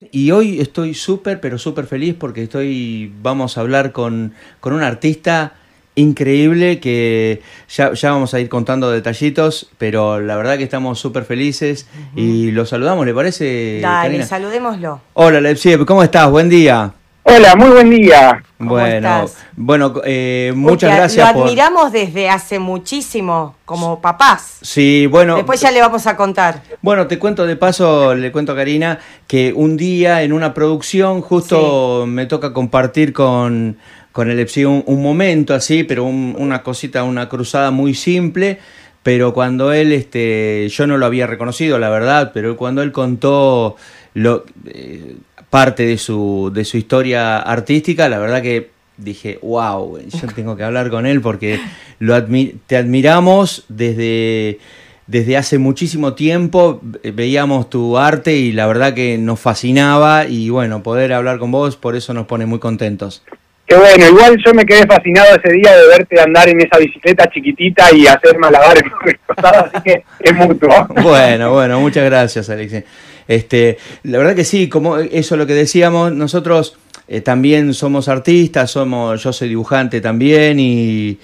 [0.00, 4.82] Y hoy estoy súper, pero súper feliz porque estoy, vamos a hablar con, con un
[4.84, 5.54] artista
[5.96, 11.24] increíble que ya, ya, vamos a ir contando detallitos, pero la verdad que estamos súper
[11.24, 13.80] felices y lo saludamos, ¿le parece?
[13.82, 14.24] Dale, Karina?
[14.24, 15.00] saludémoslo.
[15.14, 16.30] Hola, Lepsie, ¿cómo estás?
[16.30, 16.94] Buen día.
[17.22, 18.42] Hola, muy buen día.
[18.58, 21.34] Bueno, bueno, eh, muchas gracias.
[21.34, 24.58] Lo admiramos desde hace muchísimo, como papás.
[24.62, 25.36] Sí, bueno.
[25.36, 26.62] Después ya le vamos a contar.
[26.80, 31.20] Bueno, te cuento de paso, le cuento a Karina, que un día en una producción
[31.20, 33.76] justo me toca compartir con,
[34.12, 38.58] con el EPSI un, momento así, pero una cosita, una cruzada muy simple.
[39.02, 43.76] Pero cuando él, este, yo no lo había reconocido, la verdad, pero cuando él contó
[44.14, 45.16] lo, eh,
[45.50, 50.64] parte de su, de su historia artística, la verdad que dije, wow, yo tengo que
[50.64, 51.60] hablar con él porque
[51.98, 52.22] lo
[52.66, 54.58] te admiramos desde,
[55.06, 60.82] desde hace muchísimo tiempo, veíamos tu arte y la verdad que nos fascinaba y bueno,
[60.82, 63.22] poder hablar con vos, por eso nos pone muy contentos.
[63.68, 67.28] Qué bueno, igual yo me quedé fascinado ese día de verte andar en esa bicicleta
[67.28, 68.82] chiquitita y hacer malabares
[69.36, 70.86] así que es mutuo.
[71.02, 72.84] Bueno, bueno, muchas gracias, Alexis.
[73.28, 76.76] Este, la verdad que sí, como eso es lo que decíamos, nosotros
[77.06, 81.18] eh, también somos artistas, somos, yo soy dibujante también y,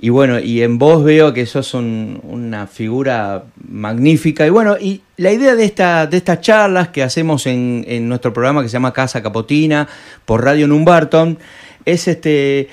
[0.00, 4.46] y bueno, y en vos veo que sos una figura magnífica.
[4.46, 8.32] Y bueno, y la idea de, esta, de estas charlas que hacemos en, en nuestro
[8.32, 9.86] programa que se llama Casa Capotina
[10.24, 11.38] por Radio Numbarton
[11.84, 12.68] es este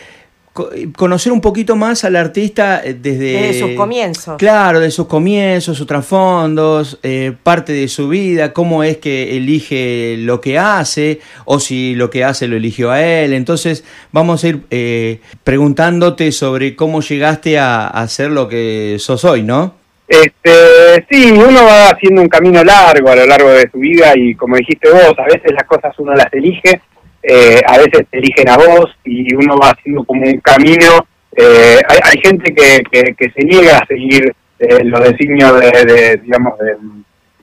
[0.96, 4.38] conocer un poquito más al artista eh, desde, desde sus comienzos.
[4.38, 10.16] Claro, de sus comienzos, sus trasfondos, eh, parte de su vida, cómo es que elige
[10.20, 13.34] lo que hace o si lo que hace lo eligió a él.
[13.34, 19.24] Entonces vamos a ir eh, preguntándote sobre cómo llegaste a, a ser lo que sos
[19.26, 19.76] hoy, ¿no?
[20.08, 24.36] Este, sí, uno va haciendo un camino largo a lo largo de su vida y
[24.36, 26.82] como dijiste vos, a veces las cosas uno las elige
[27.30, 31.06] eh, a veces te eligen a vos y uno va haciendo como un camino.
[31.36, 36.54] Eh, hay, gente que, que, se niega a seguir eh, los designios de, digamos,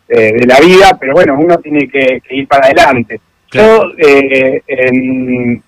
[0.09, 3.21] de, la vida, pero bueno, uno tiene que, ir para adelante.
[3.53, 3.91] Yo,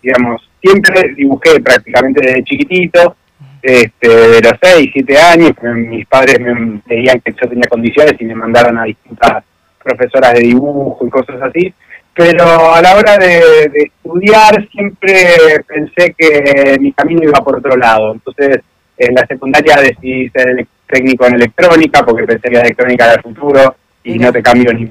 [0.01, 3.17] digamos, siempre dibujé prácticamente desde chiquitito,
[3.61, 8.25] este, de los 6, 7 años, mis padres me veían que yo tenía condiciones y
[8.25, 9.45] me mandaron a distintas
[9.83, 11.75] profesoras de dibujo y cosas así
[12.17, 18.15] pero a la hora de, estudiar siempre pensé que mi camino iba por otro lado.
[18.15, 18.63] Entonces,
[18.97, 23.23] en la secundaria decidí ser técnico en electrónica porque pensé que la electrónica era el
[23.23, 24.85] futuro y no te cambio ni,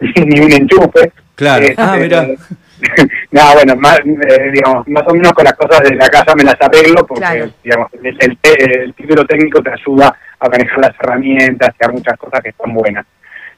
[0.00, 1.12] ni un enchufe.
[1.36, 1.64] Claro.
[1.64, 2.26] Este, ah, mira.
[3.30, 6.42] no, bueno, más, eh, digamos, más o menos con las cosas de la casa me
[6.42, 11.88] las arreglo porque, digamos, el, título técnico te ayuda a manejar las herramientas y a
[11.88, 13.06] muchas cosas que están buenas.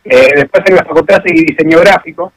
[0.05, 2.33] Eh, después en la facultad seguí diseño gráfico,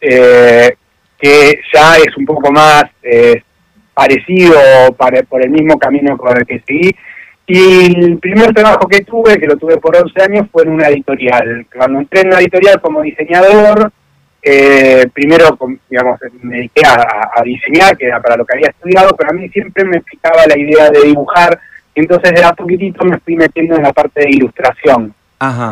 [0.00, 0.74] eh,
[1.18, 3.42] que ya es un poco más eh,
[3.92, 4.58] parecido
[5.28, 6.90] por el mismo camino con el que seguí.
[7.46, 10.88] Y el primer trabajo que tuve, que lo tuve por 11 años, fue en una
[10.88, 11.66] editorial.
[11.74, 13.90] Cuando entré en una editorial como diseñador,
[14.42, 15.58] eh, primero,
[15.90, 19.48] digamos, me dediqué a, diseñar, que era para lo que había estudiado, pero a mí
[19.50, 21.58] siempre me explicaba la idea de dibujar,
[21.94, 25.14] entonces de a poquitito me fui metiendo en la parte de ilustración.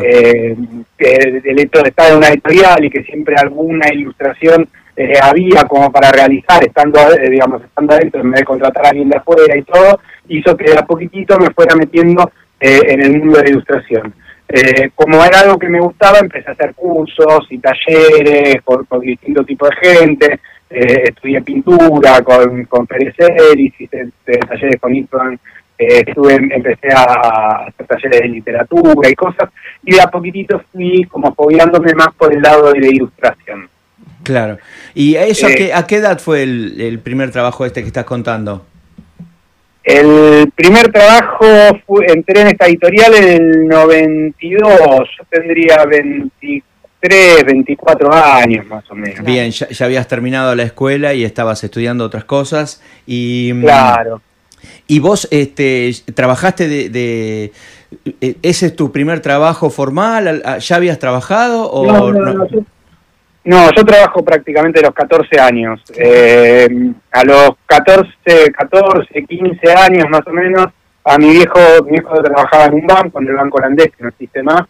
[0.03, 0.55] Eh,
[0.97, 4.67] el hecho de estar en una editorial y que siempre alguna ilustración
[5.01, 8.89] eh, había como para realizar, estando, eh, digamos, estando adentro, en vez de contratar a
[8.89, 9.97] alguien de afuera y todo,
[10.27, 14.13] hizo que a poquitito me fuera metiendo eh, en el mundo de la ilustración.
[14.95, 19.69] como era algo que me gustaba, empecé a hacer cursos y talleres con, distintos tipos
[19.69, 23.15] de gente, estudié pintura con, con Pérez
[23.55, 25.39] hice talleres con Ivan
[25.79, 29.49] eh, estuve, empecé a hacer talleres de literatura y cosas,
[29.85, 33.69] y de a poquitito fui como fobiándome más por el lado de la ilustración.
[34.23, 34.57] Claro.
[34.93, 38.65] ¿Y eso eh, a, qué, edad fue el, primer trabajo este que estás contando?
[39.81, 41.45] El primer trabajo,
[42.07, 49.23] entré en esta editorial en el 92, yo tendría 23, 24 años más o menos.
[49.23, 52.83] Bien, ya, ya habías terminado la escuela y estabas estudiando otras cosas.
[53.07, 54.21] y mm, Claro.
[54.89, 57.51] Y vos este, trabajaste de,
[58.21, 60.41] e, ¿Ese es tu primer trabajo formal?
[60.59, 61.69] ¿Ya habías trabajado?
[61.69, 62.11] O no,
[63.43, 65.79] no, yo, trabajo prácticamente a los 14 años.
[65.95, 66.67] Eh,
[67.11, 70.69] a los 14, 14, 15 años más o menos,
[71.03, 74.09] a mi viejo, mi viejo trabajaba en un banco, en el banco holandés, que no
[74.09, 74.63] existe más,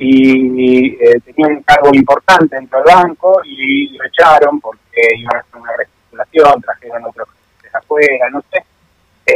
[0.00, 5.38] y, eh, tenía un cargo importante dentro del banco y lo echaron porque iban a
[5.38, 7.28] hacer una reestructuración, trajeron otros
[7.62, 8.64] de afuera, no sé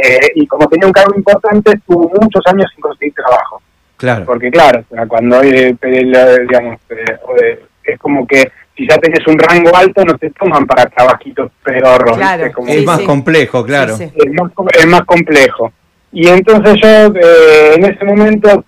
[0.03, 3.61] eh, y como tenía un cargo importante, estuvo muchos años sin conseguir trabajo.
[3.97, 4.25] Claro.
[4.25, 10.03] Porque claro, cuando, eh, digamos, eh, es como que si ya tenés un rango alto
[10.03, 12.17] no te toman para trabajitos pedorros.
[12.17, 13.93] Claro, es más complejo, claro.
[13.93, 13.99] Es
[14.33, 15.71] más, es, más, complejo.
[16.11, 18.65] Y entonces yo eh, en ese momento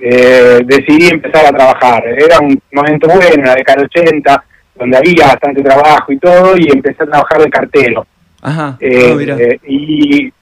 [0.00, 2.04] eh, decidí empezar a trabajar.
[2.06, 4.44] Era un momento bueno, la década del 80,
[4.76, 8.06] donde había bastante trabajo y todo, y empecé a trabajar de cartero.
[8.42, 10.32] Ajá, eh, y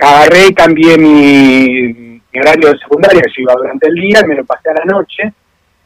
[0.00, 4.70] agarré y cambié mi, horario de secundaria, yo iba durante el día, me lo pasé
[4.70, 5.32] a la noche,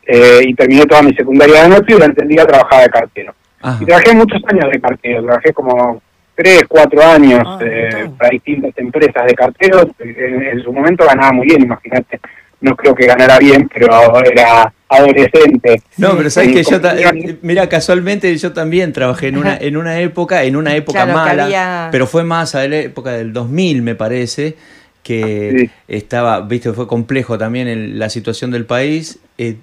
[0.06, 3.34] eh, y terminé toda mi secundaria de noche y durante el día trabajaba de cartero.
[3.80, 6.02] Y trabajé muchos años de cartero, trabajé como
[6.34, 9.88] tres, cuatro años ah, eh, para distintas empresas de cartero.
[9.98, 12.20] En, su momento ganaba muy bien, imagínate.
[12.60, 15.82] No creo que ganara bien, pero era adolescente.
[15.96, 20.00] No, pero sabes que yo, eh, mira, casualmente yo también trabajé en una, en una
[20.00, 24.56] época, en una época mala, pero fue más a la época del 2000, me parece
[25.02, 29.18] que estaba, viste, fue complejo también en la situación del país.
[29.38, 29.56] Eh,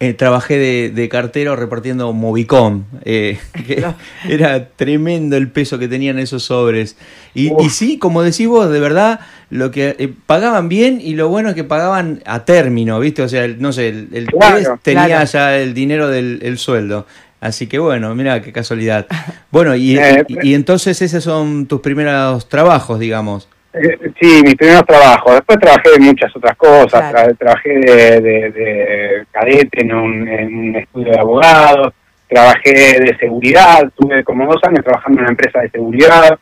[0.00, 2.84] eh, trabajé de, cartero repartiendo Movicom.
[3.04, 3.38] Eh,
[4.28, 6.96] era tremendo el peso que tenían esos sobres.
[7.34, 9.20] Y, sí, como decís vos, de verdad,
[9.54, 13.22] lo que eh, pagaban bien y lo bueno es que pagaban a término, ¿viste?
[13.22, 14.26] O sea, no sé, el,
[14.82, 17.06] tenía ya el dinero del sueldo.
[17.40, 19.06] Así que bueno, mira qué casualidad.
[19.52, 19.96] Bueno, y,
[20.42, 23.48] y entonces esos son tus primeros trabajos, digamos.
[23.74, 25.34] Eh, sí, mis primeros trabajos.
[25.34, 27.36] Después trabajé en muchas otras cosas.
[27.38, 31.92] trabajé de, cadete en un, estudio de abogados.
[32.28, 33.88] Trabajé de seguridad.
[33.94, 36.36] Tuve como dos años trabajando en una empresa de seguridad.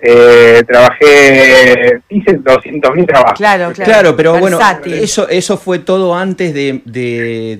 [0.00, 3.38] Eh, trabajé, hice 200 mil trabajos.
[3.38, 4.14] Claro, claro.
[4.14, 6.82] pero bueno, ¿eso, ¿eso fue todo antes de,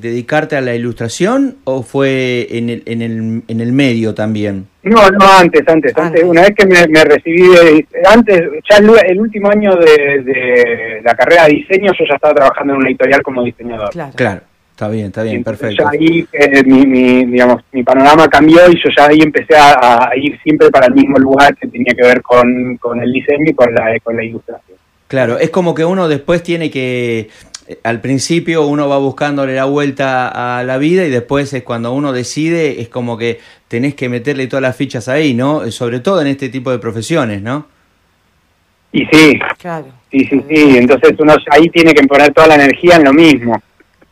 [0.00, 4.66] dedicarte a la ilustración o fue en el, en el, en el medio también?
[4.82, 6.22] No, no, antes, antes, antes.
[6.22, 7.42] Una vez que me, recibí,
[8.06, 12.80] antes, ya el, último año de, la carrera de diseño, yo ya estaba trabajando en
[12.80, 13.90] una editorial como diseñador.
[14.14, 14.42] claro.
[14.76, 15.84] Está bien, está bien, perfecto.
[15.84, 20.38] Ya ahí eh, mi, digamos, mi panorama cambió y yo ya ahí empecé a, ir
[20.42, 23.98] siempre para el mismo lugar que tenía que ver con, el diseño y con la,
[24.04, 24.76] con la ilustración.
[25.08, 27.30] Claro, es como que uno después tiene que,
[27.68, 31.94] eh, al principio uno va buscándole la vuelta a la vida y después es cuando
[31.94, 35.70] uno decide, es como que tenés que meterle todas las fichas ahí, ¿no?
[35.70, 37.66] Sobre todo en este tipo de profesiones, ¿no?
[38.92, 39.86] Y sí, claro.
[40.10, 43.62] sí, sí, sí, entonces uno ahí tiene que poner toda la energía en lo mismo.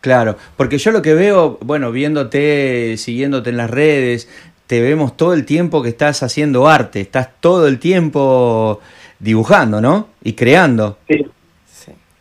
[0.04, 4.28] Claro, porque yo lo que veo, bueno, viéndote, siguiéndote en las redes,
[4.66, 8.82] te vemos todo el tiempo que estás haciendo arte, estás todo el tiempo
[9.18, 10.08] dibujando, ¿no?
[10.22, 10.98] Y creando.
[11.08, 11.24] Sí,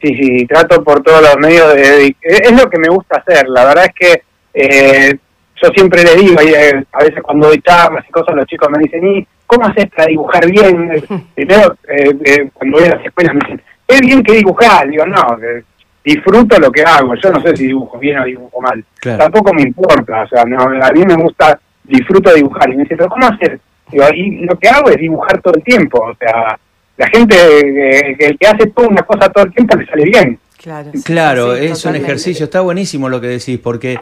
[0.01, 2.15] sí, sí, trato por todos los medios de...
[2.21, 5.18] Es lo que me gusta hacer, la verdad es que eh,
[5.62, 8.81] yo siempre les digo, eh, a veces cuando doy charlas y cosas, los chicos me
[8.81, 11.03] dicen, ¿y cómo haces para dibujar bien?
[11.36, 15.38] Primero, eh, cuando voy a las escuelas me dicen, es bien que dibujar, digo, no,
[16.03, 17.15] disfruto lo que hago.
[17.15, 18.83] Yo no sé si dibujo bien o dibujo mal.
[19.01, 20.23] Tampoco me importa.
[20.23, 22.69] O sea, no, a mí me gusta, disfruto dibujar.
[22.69, 23.59] Y me dice, pero ¿cómo hacer?
[23.91, 26.00] Digo, y lo que hago es dibujar todo el tiempo.
[26.00, 26.57] O sea,
[26.97, 30.39] la gente, eh, el que hace toda una cosa todo el tiempo le sale bien.
[30.61, 32.45] Claro, claro es un ejercicio.
[32.45, 34.00] Está buenísimo lo que decís, porque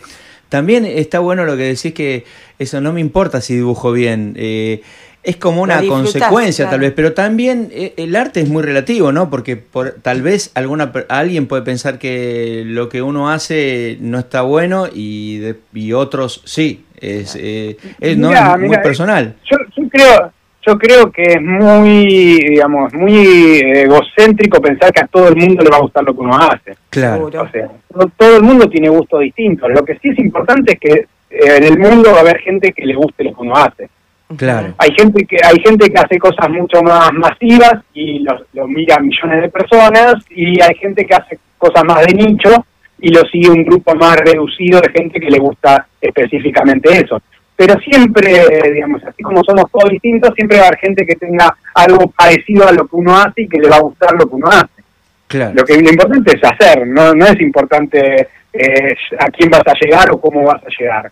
[0.50, 2.25] también está bueno lo que decís que
[2.59, 4.33] eso no me importa si dibujo bien.
[4.38, 4.81] Eh,
[5.23, 9.29] es como una consecuencia tal vez, pero también eh, el arte es muy relativo, ¿no?
[9.29, 14.41] Porque por, tal vez alguna alguien puede pensar que lo que uno hace no está
[14.41, 15.41] bueno y,
[15.73, 19.35] y otros sí, es, eh, es, no, muy personal.
[19.50, 20.31] Yo, yo, creo
[20.65, 25.69] yo creo que es muy, digamos, muy egocéntrico pensar que a todo el mundo le
[25.69, 26.75] va a gustar lo que uno hace.
[26.89, 27.25] Claro.
[27.25, 27.69] O sea,
[28.17, 29.67] todo el mundo tiene gusto distinto.
[29.67, 30.93] Lo que sí es importante es que
[31.31, 33.89] eh, en el mundo va a haber gente que le guste lo que uno hace.
[34.38, 34.73] Claro.
[34.77, 39.05] Hay gente que hay gente que hace cosas mucho más masivas y lo, lo miran
[39.07, 42.65] millones de personas y hay gente que hace cosas más de nicho
[43.00, 47.21] y lo sigue un grupo más reducido de gente que le gusta específicamente eso.
[47.55, 51.55] Pero siempre, digamos, así como somos todos distintos, siempre va a haber gente que tenga
[51.75, 54.35] algo parecido a lo que uno hace y que le va a gustar lo que
[54.35, 54.81] uno hace.
[55.27, 55.53] Claro.
[55.55, 59.77] Lo que lo importante es hacer, no, no es importante eh, a quién vas a
[59.79, 61.11] llegar o cómo vas a llegar.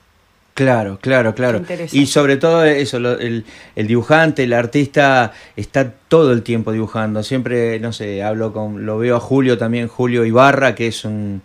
[0.59, 1.61] Claro, claro, claro.
[1.93, 3.45] Y sobre todo eso, el,
[3.77, 7.23] dibujante, el artista está todo el tiempo dibujando.
[7.23, 11.41] Siempre, no sé, hablo con, lo veo a Julio también, Julio Ibarra, que es un,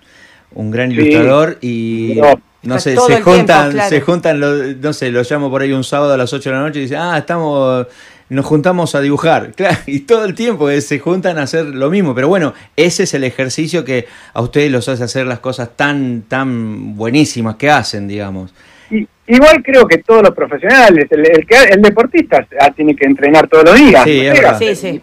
[0.55, 2.19] un gran ilustrador y
[2.65, 6.17] no, sé, se juntan, se juntan, no sé, lo llamo por ahí un sábado a
[6.17, 7.87] las 8 de la noche y dicen, ah, estamos,
[8.31, 9.53] nos juntamos a dibujar.
[9.57, 12.17] Claro, y todo el tiempo eh, se juntan a hacer lo mismo.
[12.17, 16.23] Pero bueno, ese es el ejercicio que a ustedes los hace hacer las cosas tan,
[16.23, 18.53] tan buenísimas que hacen, digamos.
[19.27, 22.47] Igual creo que todos los profesionales, el, el, deportista
[22.77, 24.05] tiene que entrenar todos los días.
[24.05, 25.03] Sí, sí,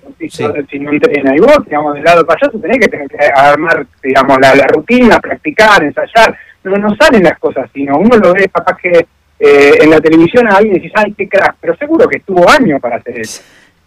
[0.70, 4.38] Si no entrena, y vos, digamos, del lado payaso, tenés que, tenés que armar, digamos,
[4.40, 6.38] la, rutina, practicar, ensayar.
[6.64, 9.08] no, no salen las cosas, sino uno lo ve capaz que
[9.40, 12.48] eh, en la televisión a alguien y dices, ay, qué crack, pero seguro que estuvo
[12.48, 13.42] años para hacer eso.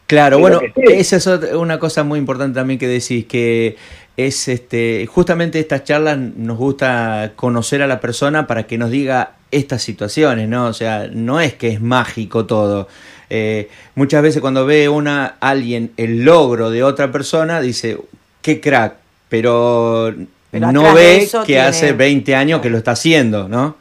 [0.08, 3.76] Claro, bueno, esa es una cosa muy importante también que decís, que
[4.16, 9.32] es este, justamente estas charlas nos gusta conocer a la persona para que nos diga
[9.50, 10.66] estas situaciones, ¿no?
[10.66, 12.88] O sea, no es que es mágico todo.
[13.30, 17.98] Eh, muchas veces cuando ve una alguien el logro de otra persona, dice,
[18.42, 18.94] qué crack,
[19.28, 20.14] pero,
[20.52, 23.76] no ve que hace 20 años que lo está haciendo, ¿no?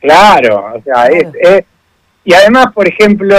[0.00, 1.64] Claro, o sea, es
[2.24, 3.36] y además, por ejemplo,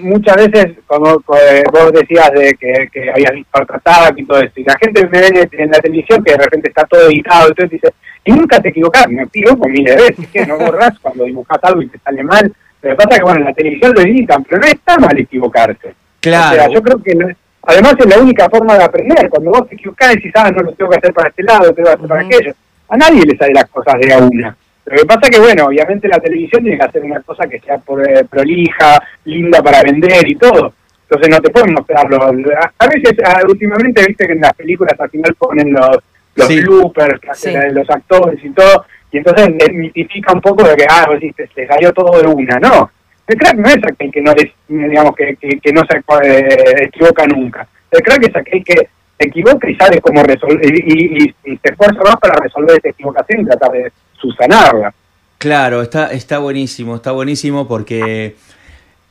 [0.00, 4.52] muchas veces, como eh, vos decías de que, que habías visto al y todo eso,
[4.56, 7.70] y la gente me ve en la televisión que de repente está todo editado, entonces
[7.70, 7.92] dice,
[8.24, 11.82] y nunca te equivocas, me equivoco miles de veces, que no borras cuando dibujas algo
[11.82, 12.52] y te sale mal.
[12.82, 15.18] Lo que pasa es que, bueno, en la televisión lo editan, pero no está mal
[15.18, 15.94] equivocarse.
[16.20, 16.50] Claro.
[16.50, 19.28] O sea, yo creo que además es la única forma de aprender.
[19.28, 21.72] Cuando vos te equivocás y sabes, ah, no lo tengo que hacer para este lado,
[21.72, 22.54] tengo que hacer para aquello.
[22.88, 24.56] A nadie le sale las cosas de a una.
[24.86, 27.60] Lo que pasa es que, bueno, obviamente la televisión tiene que hacer una cosa que
[27.60, 30.72] sea por, eh, prolija, linda para vender y todo.
[31.02, 32.22] Entonces no te pueden mostrarlo.
[32.22, 33.16] A veces,
[33.48, 35.98] últimamente, viste que en las películas al final ponen los,
[36.36, 40.86] los bloopers que hacen los actores y todo, y entonces mitifica un poco de que,
[40.88, 41.18] ah, vos
[41.54, 42.58] se cayó todo de una.
[42.58, 42.90] No,
[43.26, 47.26] el crack no es aquel que no, es, digamos, que, que, no se eh, equivoca
[47.26, 47.66] nunca.
[47.90, 48.88] El crack es aquel que
[49.20, 53.42] se equivoca y sabe cómo resolver, y, y, y, esfuerza más para resolver esa equivocación
[53.42, 54.94] y tratar de subsanarla.
[55.36, 58.36] Claro, está, está buenísimo, está buenísimo porque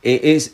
[0.01, 0.53] eh, es,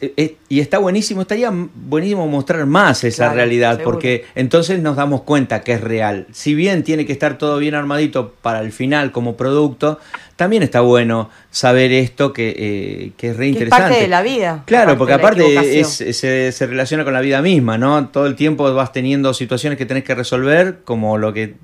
[0.49, 5.73] y está buenísimo, estaría buenísimo mostrar más esa realidad, porque entonces nos damos cuenta que
[5.73, 6.25] es real.
[6.31, 9.99] Si bien tiene que estar todo bien armadito para el final como producto,
[10.35, 13.83] también está bueno saber esto que, eh, que es reinteresante.
[13.83, 14.63] Es parte de la vida.
[14.65, 18.07] Claro, porque aparte es, se, se, relaciona con la vida misma, ¿no?
[18.09, 21.55] Todo el tiempo vas teniendo situaciones que tenés que resolver, como lo que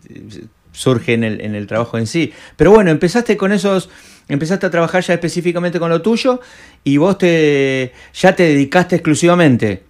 [0.71, 2.31] surge en el, en el trabajo en sí.
[2.55, 3.89] Pero bueno, empezaste con esos,
[4.27, 6.39] empezaste a trabajar ya específicamente con lo tuyo
[6.83, 9.83] y vos te ya te dedicaste exclusivamente.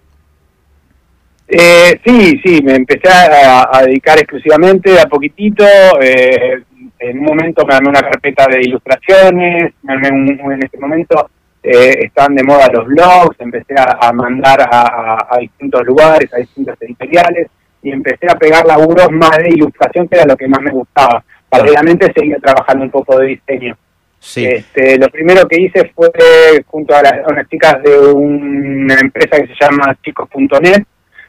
[1.48, 5.64] Eh, sí, sí, me empecé a, dedicar exclusivamente a poquitito.
[6.00, 6.62] Eh,
[6.98, 11.28] en un momento me armé una carpeta de ilustraciones, me armé en este momento
[11.62, 16.76] eh, están de moda los blogs, empecé a, mandar a, a, distintos lugares, a distintos
[16.80, 17.48] editoriales
[17.82, 21.22] y empecé a pegar laburos más de ilustración, que era lo que más me gustaba.
[21.48, 23.76] Paralelamente seguía trabajando un poco de diseño.
[24.22, 24.46] Sí.
[24.46, 26.08] Este, lo primero que hice fue
[26.66, 30.84] junto a, las, unas chicas de una empresa que se llama chicos.net,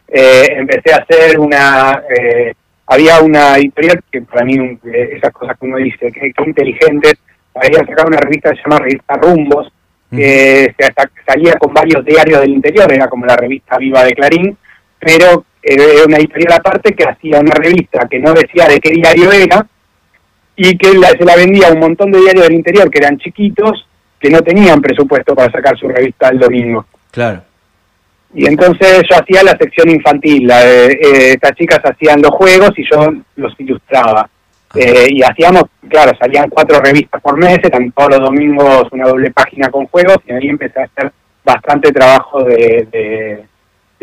[0.08, 2.04] eh, empecé a hacer una...
[2.08, 2.54] Eh,
[2.86, 7.16] había una editorial que para mí, eh, esas cosas que uno dice, que, que inteligentes,
[7.56, 9.74] había sacado una revista que se llama Revista Rumbos,
[10.12, 10.76] que
[11.26, 14.56] salía con varios diarios del interior, era como la revista Viva de Clarín,
[15.00, 19.32] pero era una editorial aparte que hacía una revista que no decía de qué diario
[19.32, 19.66] era
[20.56, 23.88] y que se la vendía a un montón de diarios del interior que eran chiquitos
[24.20, 26.86] que no tenían presupuesto para sacar su revista el domingo.
[27.12, 27.42] Claro.
[28.34, 32.84] Y entonces yo hacía la sección infantil, la eh, estas chicas hacían los juegos y
[32.90, 34.28] yo los ilustraba.
[34.76, 39.30] Eh, y hacíamos, claro, salían cuatro revistas por mes, eran todos los domingos una doble
[39.30, 41.12] página con juegos y ahí empecé a hacer
[41.44, 43.44] bastante trabajo de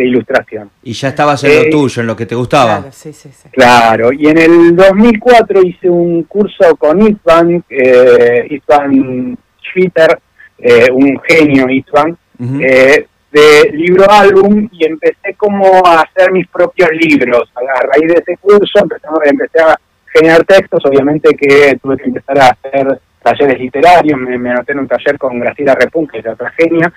[0.04, 0.70] ilustración.
[0.82, 2.78] Y ya estabas en lo eh, tuyo, en lo que te gustaba.
[2.78, 4.12] Claro, sí, sí, claro.
[4.12, 10.18] y en el 2004 hice un curso con Istvan, eh, Istvan Schwitter,
[10.58, 12.16] eh, un genio Istvan,
[12.60, 17.50] eh, de libro álbum y empecé como a hacer mis propios libros.
[17.54, 19.78] A raíz de ese curso empecé, empecé a
[20.12, 24.80] generar textos, obviamente que tuve que empezar a hacer talleres literarios, me, me anoté en
[24.80, 26.92] un taller con Graciela Repun, que es otra genia,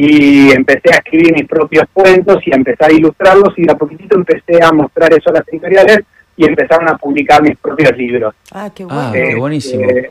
[0.00, 3.74] y empecé a escribir mis propios cuentos y a empezar a ilustrarlos y de a
[3.74, 6.02] poquitito empecé a mostrar eso a las editoriales
[6.36, 8.32] y empezaron a publicar mis propios libros.
[8.52, 9.00] Ah, qué, bueno.
[9.00, 9.82] Ah, qué buenísimo.
[9.90, 10.10] Eh,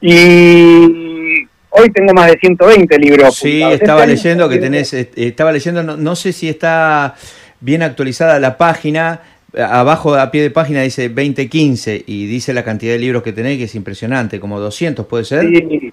[0.00, 3.36] y hoy tengo más de 120 libros.
[3.36, 7.16] Sí, estaba leyendo que tenés, eh, estaba leyendo, no, sé si está
[7.60, 9.20] bien actualizada la página,
[9.58, 13.58] abajo a pie de página dice 2015 y dice la cantidad de libros que tenés
[13.58, 15.42] que es impresionante, como 200 puede ser.
[15.42, 15.92] Sí,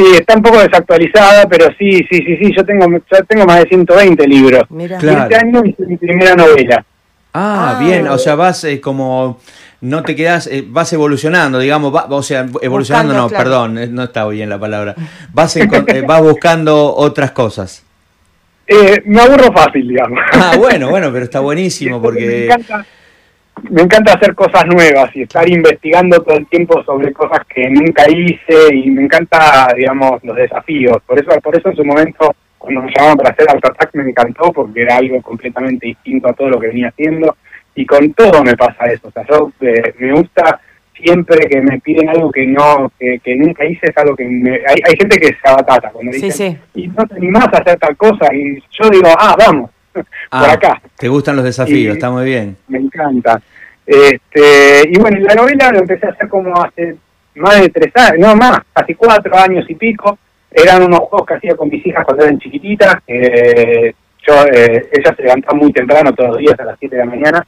[0.00, 3.60] Sí, está un poco desactualizada, pero sí, sí, sí, sí, yo tengo, yo tengo más
[3.60, 4.62] de 120 libros.
[4.70, 4.96] Mira.
[4.96, 6.82] Este año hice mi primera novela.
[7.34, 9.38] Ah, ah bien, o sea, vas eh, como,
[9.82, 14.26] no te quedas, eh, vas evolucionando, digamos, o sea, evolucionando no, perdón, eh, no está
[14.28, 14.94] bien la palabra.
[15.34, 15.58] Vas,
[16.06, 17.84] vas buscando otras cosas.
[19.04, 20.18] me aburro fácil, digamos.
[20.32, 22.86] Ah, bueno, bueno, pero está buenísimo porque me encanta
[24.12, 28.90] hacer cosas nuevas y estar investigando todo el tiempo sobre cosas que nunca hice y
[28.90, 30.98] me encanta, digamos, los desafíos.
[31.06, 34.52] Por eso, por eso en su momento, cuando me llamaban para hacer Attack me encantó
[34.52, 37.36] porque era algo completamente distinto a todo lo que venía haciendo
[37.74, 39.08] y con todo me pasa eso.
[39.08, 40.60] O sea, yo eh, me gusta
[40.94, 44.76] siempre que me piden algo que no que, nunca hice es algo que me, hay,
[44.86, 47.96] hay gente que se abatata cuando dicen sí, y no te animás a hacer tal
[47.96, 50.82] cosa y yo digo ah vamos por ah, acá.
[50.96, 52.56] te gustan los desafíos está muy bien.
[52.68, 53.40] me encanta.
[53.86, 56.96] Este y bueno la novela lo empecé a hacer como hace
[57.34, 60.18] más de tres años no más casi cuatro años y pico.
[60.52, 63.94] Eran unos juegos que hacía con mis hijas cuando eran chiquititas eh,
[64.26, 67.10] yo eh, ellas se levantaban muy temprano todos los días a las 7 de la
[67.10, 67.46] mañana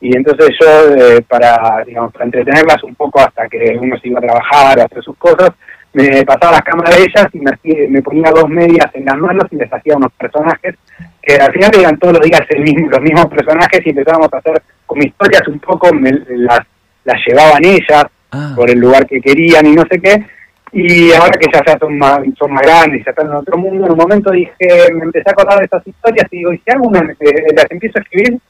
[0.00, 4.18] y entonces yo eh, para digamos para entretenerlas un poco hasta que uno se iba
[4.18, 5.50] a trabajar a hacer sus cosas
[5.94, 9.44] me pasaba las cámaras de ellas y me, me ponía dos medias en las manos
[9.50, 10.74] y les hacía unos personajes
[11.22, 14.38] que al final eran todos los días el mismo, los mismos personajes y empezábamos a
[14.38, 16.60] hacer como historias un poco me, las
[17.04, 18.52] las llevaban ellas ah.
[18.56, 20.24] por el lugar que querían y no sé qué
[20.72, 23.86] y ahora que ya, ya son más son más grandes ya están en otro mundo
[23.86, 26.70] en un momento dije me empecé a acordar de esas historias y digo y si
[26.72, 28.40] alguna eh, las empiezo a escribir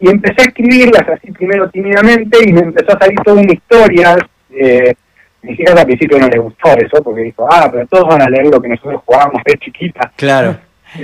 [0.00, 4.16] y empecé a escribirlas así primero tímidamente y me empezó a salir toda una historia.
[4.50, 4.94] Eh,
[5.42, 8.30] mis hijas al principio no les gustó eso porque dijo, ah, pero todos van a
[8.30, 10.12] leer lo que nosotros jugábamos de chiquita.
[10.16, 10.56] Claro.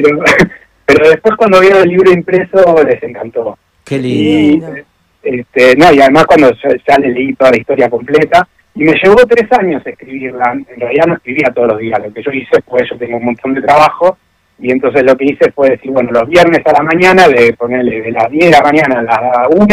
[0.86, 3.58] Pero, después cuando vieron el libro impreso les encantó.
[3.84, 4.76] Qué lindo.
[4.76, 4.82] Y,
[5.22, 9.16] este, no, y además cuando ya, le leí toda la historia completa, y me llevó
[9.26, 10.52] tres años escribirla.
[10.52, 11.98] En realidad no escribía todos los días.
[12.04, 14.18] Lo que yo hice fue, yo tengo un montón de trabajo
[14.58, 18.02] y entonces lo que hice fue decir, bueno, los viernes a la mañana, de ponerle
[18.02, 19.66] de las 10 de la mañana a las 1,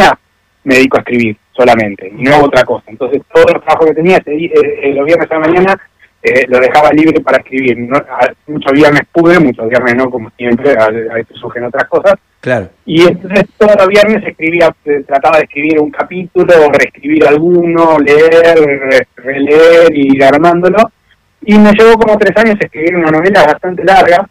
[0.64, 2.84] me dedico a escribir solamente, y no hago otra cosa.
[2.88, 4.52] Entonces todos los trabajos que tenía eh,
[4.84, 5.82] eh, los viernes a la mañana
[6.24, 7.78] eh, lo dejaba libre para escribir.
[7.78, 8.02] No,
[8.48, 12.16] muchos viernes pude, muchos viernes no, como siempre, a, veces surgen otras cosas.
[12.40, 12.70] Claro.
[12.86, 14.74] Y entonces todos los viernes escribía,
[15.08, 20.78] trataba de escribir un capítulo, reescribir alguno, leer, releer y ir armándolo.
[21.44, 24.28] Y me llevó como tres años escribir una novela bastante larga,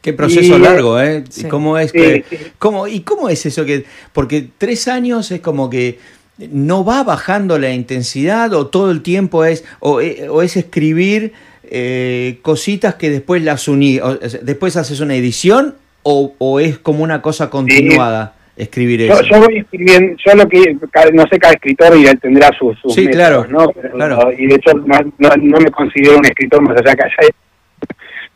[0.00, 1.24] Qué proceso largo, ¿eh?
[1.50, 2.24] ¿Cómo es que,
[2.58, 3.64] cómo, ¿Y cómo es eso?
[3.64, 5.98] que Porque tres años es como que
[6.38, 11.32] no va bajando la intensidad o todo el tiempo es, o, eh, es escribir
[11.64, 14.00] eh, cositas que después las uní,
[14.42, 15.74] después haces una edición
[16.04, 18.34] o, es como una cosa continuada.
[18.56, 19.22] Escribir eso.
[19.22, 20.76] Yo, voy escribiendo, yo lo que,
[21.12, 23.70] no sé, cada escritor y él tendrá sus, sus sí, claro, ¿no?
[23.70, 24.32] claro.
[24.36, 24.98] Y de hecho no,
[25.36, 27.30] no, me considero un escritor más allá que haya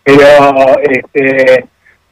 [0.02, 0.24] pero
[0.82, 1.64] este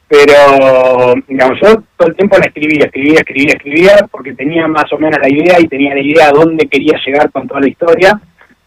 [0.07, 4.97] pero digamos yo todo el tiempo la escribía escribía escribía escribía porque tenía más o
[4.97, 8.19] menos la idea y tenía la idea a dónde quería llegar con toda la historia.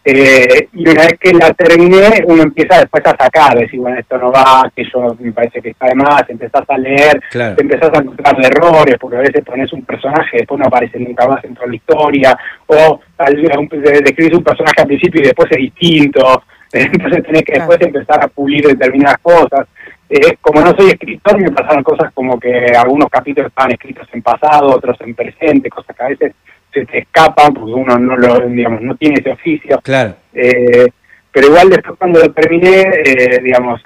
[0.07, 4.19] Eh, y una vez que la terminé uno empieza después a sacar decir bueno esto
[4.19, 7.89] no va que yo me parece que está de más empezás a leer te empezás
[7.91, 11.55] a encontrar errores porque a veces pones un personaje después no aparece nunca más en
[11.55, 17.43] toda la historia o describís un personaje al principio y después es distinto entonces tenés
[17.43, 19.67] que después empezar a pulir determinadas cosas.
[20.09, 24.21] Eh, como no soy escritor, me pasaron cosas como que algunos capítulos estaban escritos en
[24.21, 26.33] pasado, otros en presente, cosas que a veces
[26.71, 29.79] se te escapan porque uno no lo, digamos, no tiene ese oficio.
[29.83, 30.15] Claro.
[30.33, 30.87] Eh,
[31.31, 33.81] pero igual después cuando lo terminé, eh, digamos,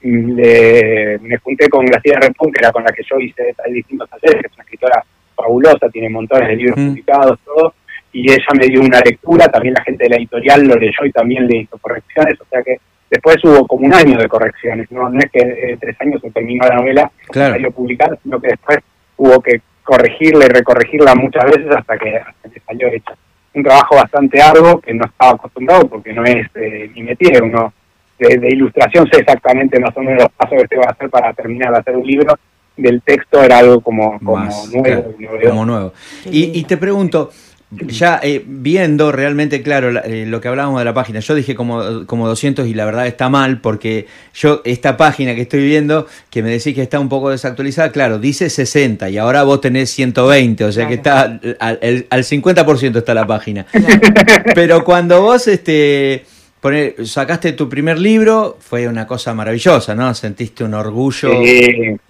[0.00, 4.46] me junté con Graciela Repun, que era con la que yo hice distintos talleres, que
[4.48, 5.04] es una escritora
[5.36, 7.74] fabulosa, tiene montones de libros publicados, todo
[8.12, 11.12] y ella me dio una lectura, también la gente de la editorial lo leyó y
[11.12, 12.78] también le hizo correcciones, o sea que
[13.10, 16.30] después hubo como un año de correcciones, no, no es que eh, tres años se
[16.30, 17.54] terminó la novela, claro.
[17.54, 18.78] salió publicada, sino que después
[19.16, 23.14] hubo que corregirla y recorregirla muchas veces hasta que, hasta que salió hecha.
[23.54, 27.72] Un trabajo bastante arduo que no estaba acostumbrado porque no es eh, ni metí, uno
[28.18, 31.32] de, ilustración sé exactamente más o menos los pasos que se va a hacer para
[31.32, 32.38] terminar de hacer un libro,
[32.76, 35.14] del texto era algo como, como nuevo.
[35.48, 35.92] como nuevo.
[36.24, 37.30] Y, y te pregunto,
[37.86, 42.06] ya eh, viendo realmente claro eh, lo que hablábamos de la página, yo dije como,
[42.06, 46.42] como 200 y la verdad está mal porque yo esta página que estoy viendo, que
[46.42, 50.64] me decís que está un poco desactualizada, claro, dice 60 y ahora vos tenés 120,
[50.64, 53.66] o sea que está al, al 50% está la página.
[54.54, 56.24] Pero cuando vos este
[57.04, 60.14] sacaste tu primer libro, fue una cosa maravillosa, ¿no?
[60.14, 61.30] Sentiste un orgullo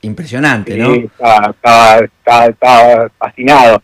[0.02, 0.92] impresionante, ¿no?
[0.94, 2.00] Estaba,
[2.48, 3.82] estaba fascinado.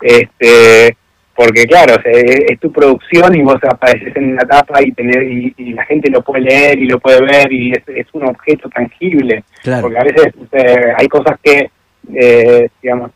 [0.00, 0.96] Este,
[1.34, 5.84] porque claro, es, tu producción y vos apareces en una tapa y tener y, la
[5.84, 9.44] gente lo puede leer y lo puede ver y es, un objeto tangible,
[9.80, 11.70] porque a veces eh, hay cosas que,
[12.14, 13.12] eh, digamos,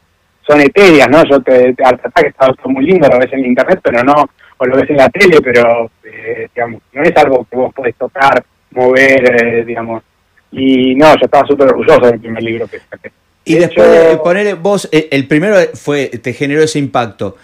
[0.46, 1.24] son etéreas, ¿no?
[1.24, 4.66] Yo te, al tratar que está muy lindo, lo ves en internet, pero no, o
[4.66, 8.44] lo ves en la tele, pero, eh, digamos, no es algo que vos podés tocar,
[8.70, 10.03] mover, digamos,
[10.50, 13.11] y no, yo estaba súper orgulloso del primer libro que saqué.
[13.44, 17.37] Y después de poner vos, el primero fue, te generó ese impacto.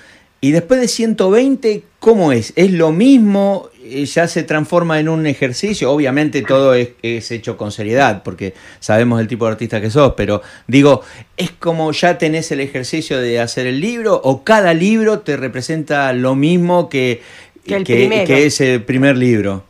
[0.42, 2.54] Y después de 120, ¿cómo es?
[2.56, 3.68] ¿Es lo mismo?
[3.84, 5.92] Eh, ¿Ya se transforma en un ejercicio?
[5.92, 10.40] Obviamente todo es, hecho con seriedad, porque sabemos el tipo de artista que sos, pero
[10.66, 11.02] digo,
[11.36, 16.10] ¿es como ya tenés el ejercicio de hacer el libro o cada libro te representa
[16.14, 17.20] lo mismo que,
[17.66, 19.64] que, que, es el primer libro?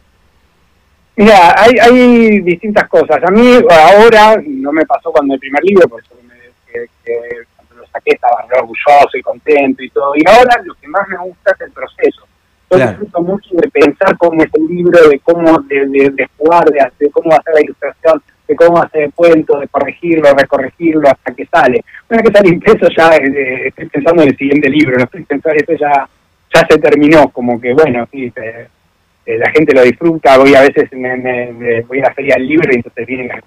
[1.16, 3.20] Mira, hay, hay distintas cosas.
[3.24, 6.04] A mí ahora, no me pasó cuando el primer libro, pues
[6.72, 7.49] que, lo
[7.92, 10.12] saqué estaba orgulloso y contento y todo.
[10.16, 12.26] Y ahora lo que más me gusta es el proceso.
[12.70, 17.10] Yo disfruto mucho de pensar cómo es el libro, de cómo de, de, jugar, de,
[17.10, 21.84] cómo hacer la ilustración, de cómo hacer el cuento, de corregirlo, recorregirlo hasta que sale.
[22.08, 25.24] Una vez que sale impreso ya eh, estoy pensando en el siguiente libro, no estoy
[25.24, 26.08] pensando, esto ya,
[26.54, 28.68] ya se terminó, como que bueno, sí, eh,
[29.26, 32.76] la gente lo disfruta, voy a veces me, voy a la feria del libro y
[32.76, 33.40] entonces vienen a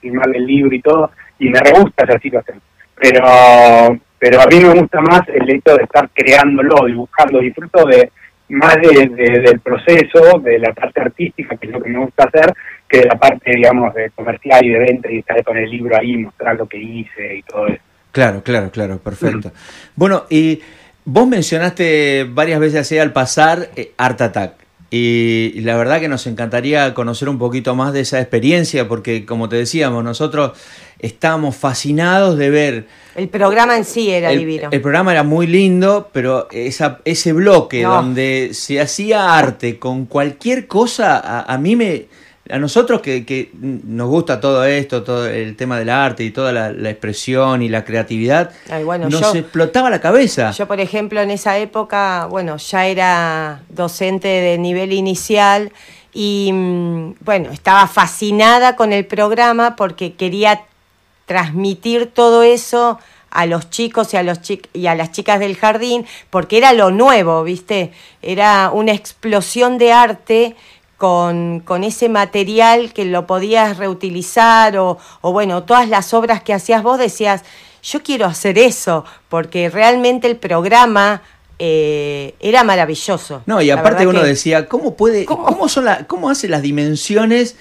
[0.00, 2.60] firmar el libro y todo, y me re gusta esa situación
[3.00, 8.12] pero pero a mí me gusta más el hecho de estar creándolo, dibujando, disfruto de
[8.50, 12.52] más de, del proceso, de la parte artística, que es lo que me gusta hacer,
[12.86, 15.96] que de la parte, digamos, de comercial y de venta y estar con el libro
[15.96, 17.82] ahí, mostrar lo que hice y todo eso.
[18.12, 19.52] Claro, claro, claro, perfecto.
[19.96, 20.60] Bueno, y
[21.04, 24.52] vos mencionaste varias veces así al pasar eh, Art Attack.
[24.92, 29.48] Y la verdad que nos encantaría conocer un poquito más de esa experiencia, porque como
[29.48, 30.58] te decíamos, nosotros
[30.98, 32.86] estábamos fascinados de ver...
[33.14, 34.68] El programa en sí era divino.
[34.72, 40.66] El programa era muy lindo, pero esa, ese bloque donde se hacía arte con cualquier
[40.66, 42.06] cosa, a, mí me...
[42.52, 46.52] A nosotros que, que, nos gusta todo esto, todo el tema del arte y toda
[46.52, 48.52] la, expresión y la creatividad,
[49.08, 50.50] nos explotaba la cabeza.
[50.52, 55.72] Yo, por ejemplo, en esa época, bueno, ya era docente de nivel inicial
[56.12, 60.62] y, mm, bueno, estaba fascinada con el programa porque quería
[61.26, 62.98] transmitir todo eso
[63.30, 64.40] a los chicos y a, los
[64.72, 67.92] y a las chicas del jardín, porque era lo nuevo, ¿viste?
[68.22, 70.56] Era una explosión de arte
[71.00, 76.52] con, con ese material que lo podías reutilizar o, o, bueno, todas las obras que
[76.52, 77.42] hacías vos decías,
[77.82, 81.22] yo quiero hacer eso, porque realmente el programa
[81.58, 83.42] eh, era maravilloso.
[83.46, 87.56] No, y aparte uno decía, ¿cómo puede, cómo, son la, cómo hace las dimensiones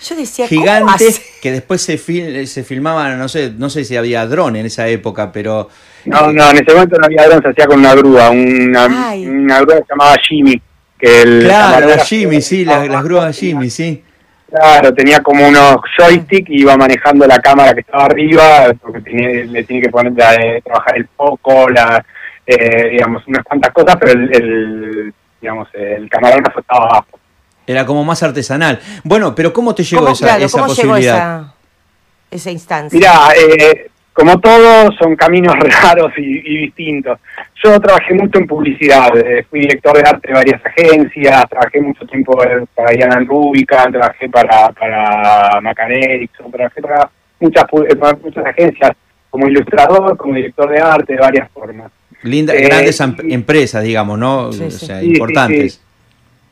[0.50, 1.98] gigantes que después se,
[2.46, 5.70] se filmaban, no sé, no sé si había dron en esa época, pero...
[6.04, 9.62] No, no, en ese momento no había dron, se hacía con una grúa, una, una
[9.62, 10.62] grúa que se llamaba Jimmy.
[11.00, 14.04] Que el claro, la Jimmy, sí, las, grúas Jimmy, sí.
[14.50, 19.64] Claro, tenía como unos joystick y iba manejando la cámara que estaba arriba, porque le
[19.64, 22.04] tiene que poner a trabajar el foco, la,
[22.46, 27.20] eh, digamos, unas cuantas cosas, pero el, digamos, el camarógrafo estaba abajo.
[27.66, 28.80] Era como más artesanal.
[29.04, 31.54] Bueno, pero ¿cómo te llegó esa, esa posibilidad?
[32.32, 32.98] esa, instancia?
[32.98, 37.20] Mira, eh, como todo, son caminos raros y, distintos.
[37.64, 42.06] Yo trabajé mucho en publicidad, eh, fui director de arte de varias agencias, trabajé mucho
[42.06, 42.38] tiempo
[42.76, 45.92] para Diana Rubicon, trabajé para, para Macan
[46.52, 47.64] trabajé para muchas,
[48.22, 48.92] muchas agencias
[49.30, 51.90] como ilustrador, como director de arte, de varias formas.
[52.24, 54.48] Linda, eh, grandes empresas, digamos, ¿no?
[54.48, 55.82] o sea, importantes.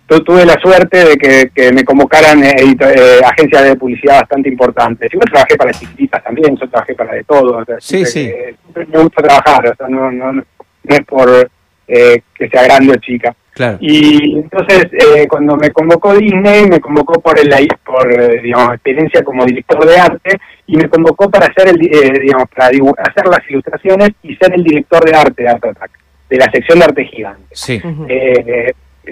[0.09, 5.09] Yo tuve la suerte de que, me convocaran eh, eh, agencias de publicidad bastante importantes.
[5.11, 7.63] Yo trabajé para chiquititas también, yo trabajé para de todo.
[7.79, 8.31] sí, sí.
[8.75, 10.43] me gusta trabajar, o sea, no, no, no
[10.83, 11.49] es por
[11.85, 13.35] que sea grande o chica.
[13.79, 17.49] Y entonces, eh, cuando me convocó Disney, me convocó por el
[17.83, 22.19] por eh, digamos experiencia como director de arte y me convocó para hacer el eh,
[22.19, 25.91] digamos para hacer las ilustraciones y ser el director de arte de Art Attack,
[26.29, 27.47] de la sección de arte gigante.
[27.51, 27.81] Sí.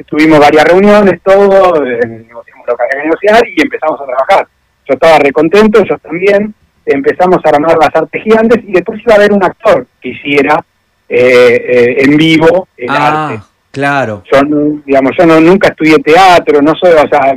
[0.03, 4.47] Tuvimos varias reuniones, todo, negociamos lo que había que negociar y empezamos a trabajar.
[4.87, 6.53] Yo estaba recontento, ellos también.
[6.85, 10.63] Empezamos a armar las artes gigantes y después iba a haber un actor que hiciera
[11.09, 13.29] en vivo el ah.
[13.29, 13.43] arte.
[13.75, 14.23] Claro.
[14.31, 14.39] Yo,
[14.85, 17.35] digamos, yo no, nunca estudié teatro, no soy, o sea,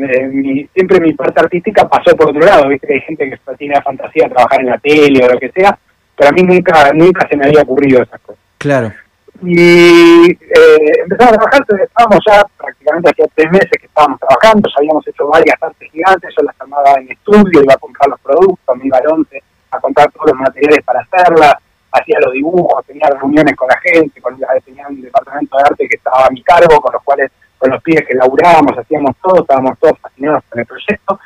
[0.72, 2.94] siempre mi parte artística pasó por otro lado, ¿viste?
[2.94, 5.76] Hay gente que tiene la fantasía de trabajar en la tele o lo que sea,
[6.16, 8.40] pero a mí nunca nunca se me había ocurrido esas cosas.
[8.56, 8.92] Claro.
[9.40, 14.74] Y eh, empezamos a trabajar, estábamos ya prácticamente hacía tres meses que estábamos trabajando, ya
[14.78, 18.76] habíamos hecho varias artes gigantes, yo las armaba en estudio, iba a comprar los productos,
[18.76, 21.54] me iba al once a comprar todos los materiales para hacerlas,
[21.92, 25.96] hacía los dibujos, tenía reuniones con la gente, con tenía un departamento de arte que
[25.96, 29.78] estaba a mi cargo, con los cuales, con los pibes que laburábamos, hacíamos todo, estábamos
[29.78, 31.20] todos fascinados con el proyecto.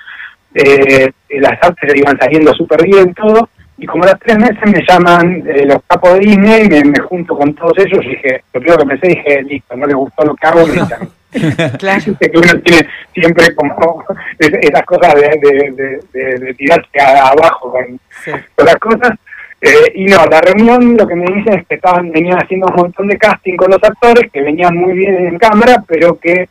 [0.55, 3.49] Eh, las artes iban saliendo súper bien todo,
[3.83, 7.01] y como a los tres meses me llaman eh, los capos de Disney, me, me,
[7.01, 10.25] junto con todos ellos y dije, lo primero que pensé, dije, listo, no les gustó
[10.25, 11.09] lo que hago, me echan.
[11.79, 12.01] claro.
[12.21, 14.05] que uno tiene siempre como
[14.39, 17.99] esas cosas de, de, de, tirarse abajo con,
[18.55, 19.19] con las cosas
[19.65, 22.75] Eh, y no, la reunión lo que me dicen es que estaban, venían haciendo un
[22.75, 26.49] montón de casting con los actores, que venían muy bien en cámara, pero que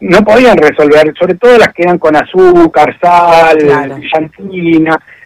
[0.00, 3.96] no podían resolver, sobre todo las que eran con azúcar, sal, claro.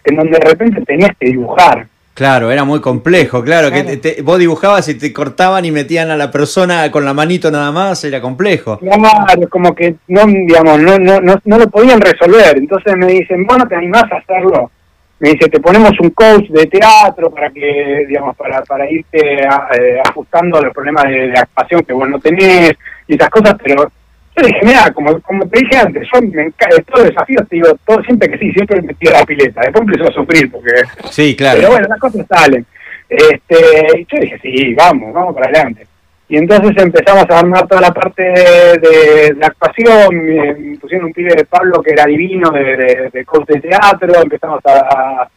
[0.09, 1.87] En donde de repente tenías que dibujar.
[2.13, 6.31] Claro, era muy complejo, claro, que vos dibujabas y te cortaban y metían a la
[6.31, 8.79] persona con la manito nada más, era complejo.
[8.79, 13.45] Claro, como que no, digamos, no, no, no, no lo podían resolver, entonces me dicen,
[13.45, 14.71] bueno, ¿te animás a hacerlo?
[15.19, 20.01] me dice, te ponemos un coach de teatro para que, digamos, para, para irte eh,
[20.07, 22.73] ajustando a los problemas de, actuación que vos no tenés
[23.07, 23.91] y esas cosas, pero
[24.37, 27.77] yo dije, mira, como, como te dije antes, yo me todos los desafíos, te digo,
[27.85, 30.71] todo siempre que sí, siempre me a la pileta, después empezó a sufrir porque...
[31.09, 31.57] Sí, claro.
[31.59, 32.65] Pero bueno, las cosas salen.
[33.09, 35.87] Este, y yo dije, sí, vamos, vamos para adelante.
[36.29, 41.33] Y entonces empezamos a armar toda la parte de, de, actuación, me pusieron un pibe
[41.33, 45.29] de Pablo que era divino de, de, de coach de teatro, empezamos a, a,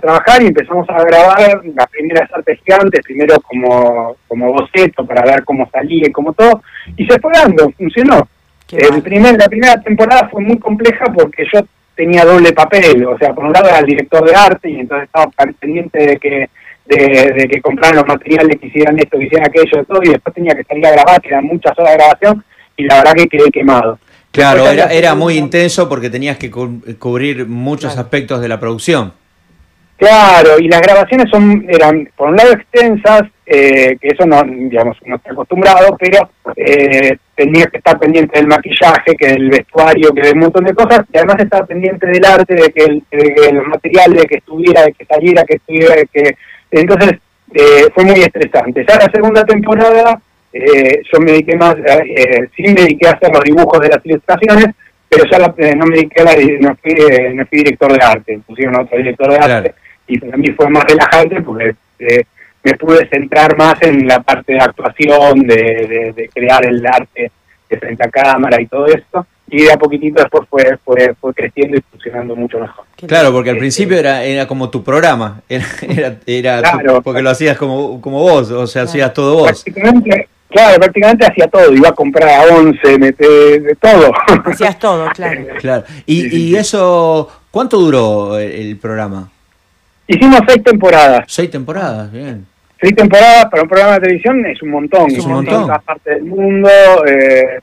[0.00, 5.44] trabajar y empezamos a grabar las primeras artes gigantes, primero como, como boceto para ver
[5.44, 6.62] cómo salía y como todo,
[6.96, 8.28] y se fue dando, funcionó.
[8.72, 11.60] El primer, la primera temporada fue muy compleja porque yo
[11.94, 15.06] tenía doble papel, o sea, por un lado era el director de arte y entonces
[15.06, 16.48] estaba pendiente de que
[16.86, 20.54] de, que compraran los materiales, que hicieran esto, que hicieran aquello, todo, y después tenía
[20.54, 22.44] que salir a grabar, que eran muchas horas de grabación,
[22.76, 23.98] y la verdad que quedé quemado.
[24.30, 29.12] Claro, era, era muy intenso porque tenías que cubrir muchos aspectos de la producción.
[30.04, 34.98] Claro, y las grabaciones son eran, por un lado, extensas, eh, que eso no, digamos,
[35.06, 40.20] no está acostumbrado, pero eh, tenía que estar pendiente del maquillaje, que del vestuario, que
[40.20, 43.52] de un montón de cosas, y además estar pendiente del arte, de que, el, de
[43.52, 46.36] los materiales, de que estuviera, de que saliera, que estuviera, de que
[46.70, 47.12] entonces,
[47.54, 48.84] eh, fue muy estresante.
[48.86, 50.20] Ya la segunda temporada,
[50.52, 54.04] eh, yo me dediqué más, eh, sí me dediqué a hacer los dibujos de las
[54.04, 54.66] ilustraciones,
[55.08, 56.94] pero ya eh, no me dediqué a la, no fui,
[57.34, 59.74] no fui director de arte, pusieron otro director de arte,
[60.06, 61.74] y para mí fue más relajante porque
[62.62, 67.30] me pude centrar más en la parte de actuación, de, de crear el arte
[67.68, 71.34] de frente a cámara y todo esto y de a poquitito después fue, fue, fue
[71.34, 72.84] creciendo y funcionando mucho mejor.
[73.06, 76.62] Claro, porque al principio era, era como tu programa, era, era,
[77.02, 79.62] porque lo hacías como, como vos, o sea, hacías todo vos.
[79.62, 84.12] Prácticamente, claro, prácticamente hacía todo, iba a comprar a once, de todo.
[84.44, 85.40] Hacías todo, claro.
[85.60, 85.84] claro.
[86.06, 89.30] Y, y eso, ¿cuánto duró el, programa?
[90.06, 91.24] Hicimos seis temporadas.
[91.28, 92.46] Seis temporadas, bien.
[92.80, 95.54] Seis temporadas para un programa de televisión es un montón, es un montón.
[95.54, 96.68] En todas partes del mundo.
[97.06, 97.60] Eh,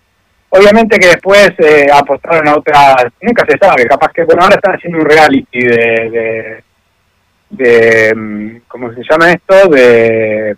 [0.53, 4.75] Obviamente que después eh, apostaron a otras, nunca se sabe, capaz que, bueno, ahora están
[4.75, 6.61] haciendo un reality de,
[7.49, 9.69] de, mm, ¿cómo se llama esto?
[9.69, 10.57] De,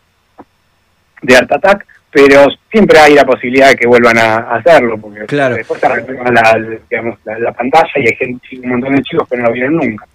[1.22, 5.54] de Art Attack, pero siempre hay la posibilidad de que vuelvan a, hacerlo, porque claro.
[5.54, 9.44] después se la, digamos, la, pantalla y hay gente, un montón de chicos que no
[9.44, 10.08] lo vieron nunca.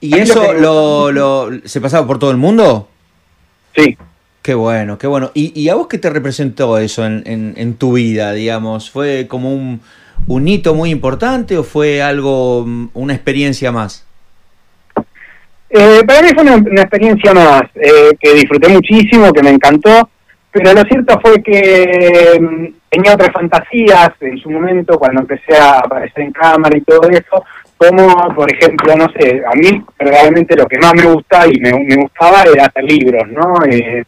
[0.00, 2.88] ¿Y eso lo, lo, se pasaba por todo el mundo?
[3.74, 3.96] Sí.
[4.42, 5.32] Qué bueno, qué bueno.
[5.34, 7.24] ¿Y, y a vos qué te representó eso en,
[7.56, 8.90] en, tu vida, digamos?
[8.90, 9.80] ¿Fue como un,
[10.28, 14.06] un, hito muy importante o fue algo, mm, una experiencia más?
[15.68, 20.08] Eh, para mí fue una, experiencia más, eh, que disfruté muchísimo, que me encantó,
[20.52, 25.80] pero lo cierto fue que mm, tenía otras fantasías en su momento cuando empecé a
[25.80, 27.44] aparecer en cámara y todo eso,
[27.76, 31.72] como por ejemplo, no sé, a mí realmente lo que más me gusta y me,
[31.72, 33.54] me gustaba era hacer libros, ¿no?
[33.70, 34.04] Eh,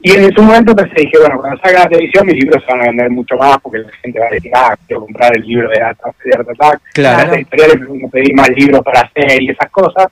[0.00, 2.82] y en su momento pensé, dije, bueno, cuando salga la televisión mis libros se van
[2.82, 5.68] a vender mucho más porque la gente va a decir, ah, quiero comprar el libro
[5.70, 6.80] de Art Attack.
[6.92, 7.26] Claro.
[7.26, 10.06] Las editoriales me pedir más libros para hacer y esas cosas.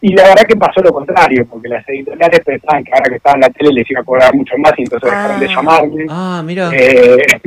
[0.00, 3.34] Y la verdad que pasó lo contrario, porque las editoriales pensaban que ahora que estaba
[3.36, 5.48] en la tele les iba a cobrar mucho más y entonces dejaron de ah.
[5.48, 6.06] llamarme.
[6.08, 6.70] Ah, mira.
[6.74, 7.40] Eh,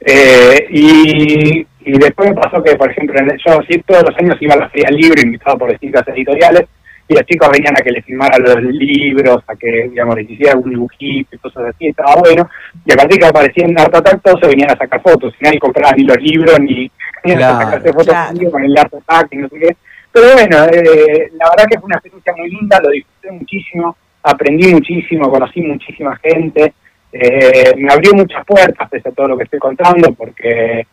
[0.00, 4.54] eh, y, y después me pasó que, por ejemplo, yo sí, todos los años iba
[4.54, 6.64] a la Feria Libre invitado por distintas editoriales
[7.06, 10.56] y los chicos venían a que les filmara los libros, a que, digamos, les hiciera
[10.56, 12.48] un dibujito y cosas así, estaba bueno,
[12.84, 15.44] y a partir que aparecía en Art Attack todos se venían a sacar fotos, y
[15.44, 16.90] nadie compraba ni los libros, ni,
[17.24, 18.14] ni a sacarse fotos
[18.50, 19.76] con el Art Attack y no sé qué.
[20.12, 24.72] Pero bueno, eh, la verdad que fue una experiencia muy linda, lo disfruté muchísimo, aprendí
[24.72, 26.72] muchísimo, conocí muchísima gente,
[27.14, 30.86] eh, me abrió muchas puertas pese a todo lo que estoy contando, porque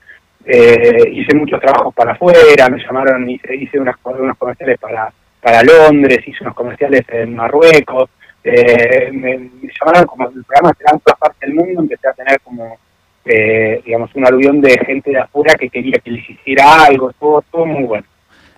[0.46, 5.64] eh, hice muchos trabajos para afuera, me llamaron, hice, hice unas, unos comerciales para para
[5.64, 8.10] Londres, hice unos comerciales en Marruecos,
[8.44, 12.40] eh, me, llamaron como el programa se en todas partes del mundo, empecé a tener
[12.42, 12.78] como,
[13.26, 17.44] eh, digamos, un aluvión de gente de afuera que quería que les hiciera algo, todo,
[17.52, 18.06] todo muy bueno.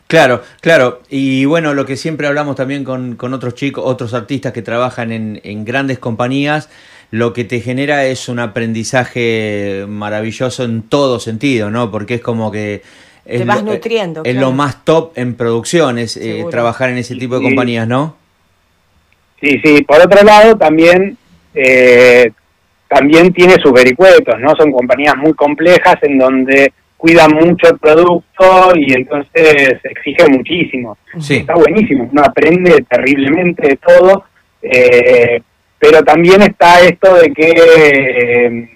[0.08, 1.02] Claro, claro.
[1.10, 5.12] Y bueno, lo que siempre hablamos también con, con otros chicos, otros artistas que trabajan
[5.12, 6.70] en, en grandes compañías,
[7.14, 11.92] lo que te genera es un aprendizaje maravilloso en todo sentido, ¿no?
[11.92, 12.82] Porque es como que
[13.24, 14.24] te vas nutriendo.
[14.26, 18.16] Es lo más top en producciones, eh, trabajar en ese tipo de compañías, ¿no?
[19.40, 19.84] Sí, sí.
[19.84, 21.16] Por otro lado, también
[21.54, 22.32] eh,
[22.88, 24.56] también tiene sus vericuetos, ¿no?
[24.56, 30.98] Son compañías muy complejas en donde cuidan mucho el producto y entonces exige muchísimo.
[31.20, 31.36] Sí.
[31.36, 34.24] Está buenísimo, uno aprende terriblemente de todo,
[34.64, 35.44] eh,
[35.84, 38.70] pero también está esto de que, eh,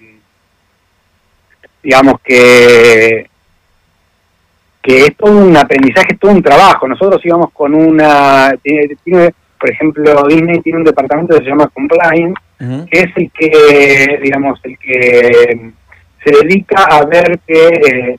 [1.82, 3.26] digamos que,
[4.82, 6.86] que es todo un aprendizaje, es todo un trabajo.
[6.86, 11.70] Nosotros íbamos con una, tiene, tiene, por ejemplo, Disney tiene un departamento que se llama
[11.72, 12.34] Compliance,
[12.90, 15.70] que es el que, digamos, el que
[16.22, 18.18] se dedica a ver que eh,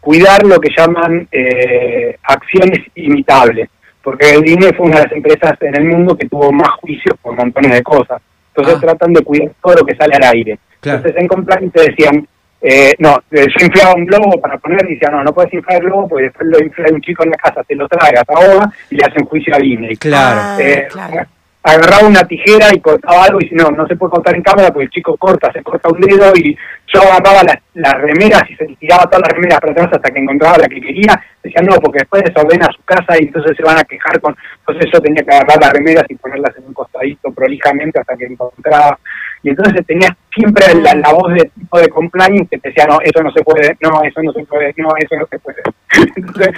[0.00, 3.68] cuidar lo que llaman eh, acciones imitables,
[4.02, 7.18] porque el Disney fue una de las empresas en el mundo que tuvo más juicios
[7.20, 8.22] por montones de cosas.
[8.54, 8.80] Entonces Ah.
[8.80, 10.58] tratan de cuidar todo lo que sale al aire.
[10.80, 10.98] Claro.
[10.98, 12.26] Entonces en compliance te decían,
[12.62, 15.78] eh, no, eh, yo inflaba un globo para poner y decía, no, no puedes inflar
[15.82, 18.18] el globo porque después lo infla un chico en la casa, te lo trae, te
[18.34, 19.96] ahoga y le hacen juicio a Disney.
[19.96, 20.40] Claro.
[20.42, 21.26] Ah, Eh, claro.
[21.62, 24.68] Agarraba una tijera y cortaba algo y si no, no se puede cortar en cámara
[24.68, 28.56] porque el chico corta, se corta un dedo y yo agarraba las, las remeras y
[28.56, 31.76] se tiraba todas las remeras para atrás hasta que encontraba la que quería, decía no,
[31.76, 34.34] porque después desordena su casa y entonces se van a quejar con,
[34.66, 38.24] entonces yo tenía que agarrar las remeras y ponerlas en un costadito prolijamente hasta que
[38.24, 38.98] encontraba
[39.42, 43.22] y entonces tenía siempre la, la voz de tipo de compliance que decía no, eso
[43.22, 45.62] no se puede, no, eso no se puede, no, eso no se puede.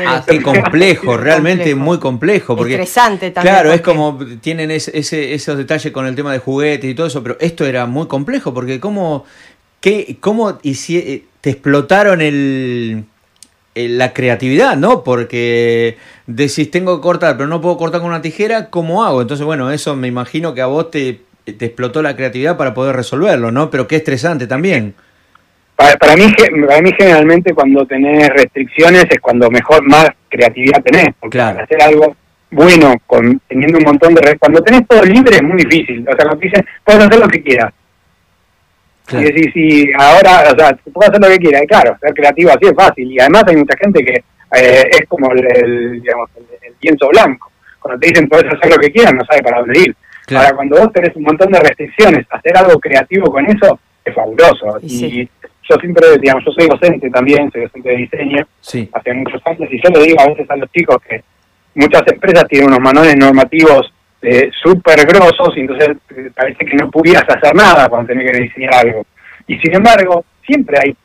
[0.07, 1.81] Ah, qué complejo, realmente Complejo.
[1.81, 2.57] muy complejo.
[2.57, 6.39] Porque, Estresante también, Claro, es como tienen ese, ese- esos detalles con el tema de
[6.39, 9.25] juguetes y todo eso, pero esto era muy complejo porque cómo,
[9.81, 13.05] qué, cómo hici- eh, te explotaron el,
[13.75, 15.03] el- la creatividad, ¿no?
[15.03, 19.23] Porque decís, tengo que cortar, pero no puedo cortar con una tijera, ¿cómo hago?
[19.23, 22.95] Entonces, bueno, eso me imagino que a vos te, te explotó la creatividad para poder
[22.97, 23.71] resolverlo, ¿no?
[23.71, 24.95] Pero qué estresante también.
[25.77, 30.83] Para, para mí ge- para mí generalmente cuando tenés restricciones es cuando mejor más creatividad
[30.83, 31.55] tenés, porque Claro.
[31.55, 32.17] para hacer algo
[32.51, 36.25] bueno con teniendo un montón de cuando tenés todo libre es muy difícil, o sea,
[36.25, 37.73] cuando te dicen puedes hacer lo que quieras.
[39.07, 39.27] Claro.
[39.27, 42.51] Y decís, sí, ahora, o sea, puedes hacer lo que quieras, y claro, ser creativo
[42.51, 44.13] así es fácil, y además hay mucha gente que
[44.57, 48.71] eh, es como el, el, digamos, el, el lienzo blanco, cuando te dicen puedes hacer
[48.71, 49.97] lo que quieras, no sabes para dónde ir.
[50.27, 50.45] Claro.
[50.45, 54.79] Ahora, cuando vos tenés un montón de restricciones, hacer algo creativo con eso es fabuloso.
[54.83, 55.29] Y Y, sí.
[55.69, 58.89] Yo siempre, digamos, yo soy docente también, soy docente de diseño Sí.
[58.93, 61.23] hace muchos años, y yo le digo a veces a los chicos que
[61.75, 66.91] muchas empresas tienen unos manuales normativos eh, súper grosos, y entonces eh, parece que no
[66.91, 69.05] pudieras hacer nada cuando tenés que diseñar algo.
[69.47, 70.97] Y sin embargo, siempre hay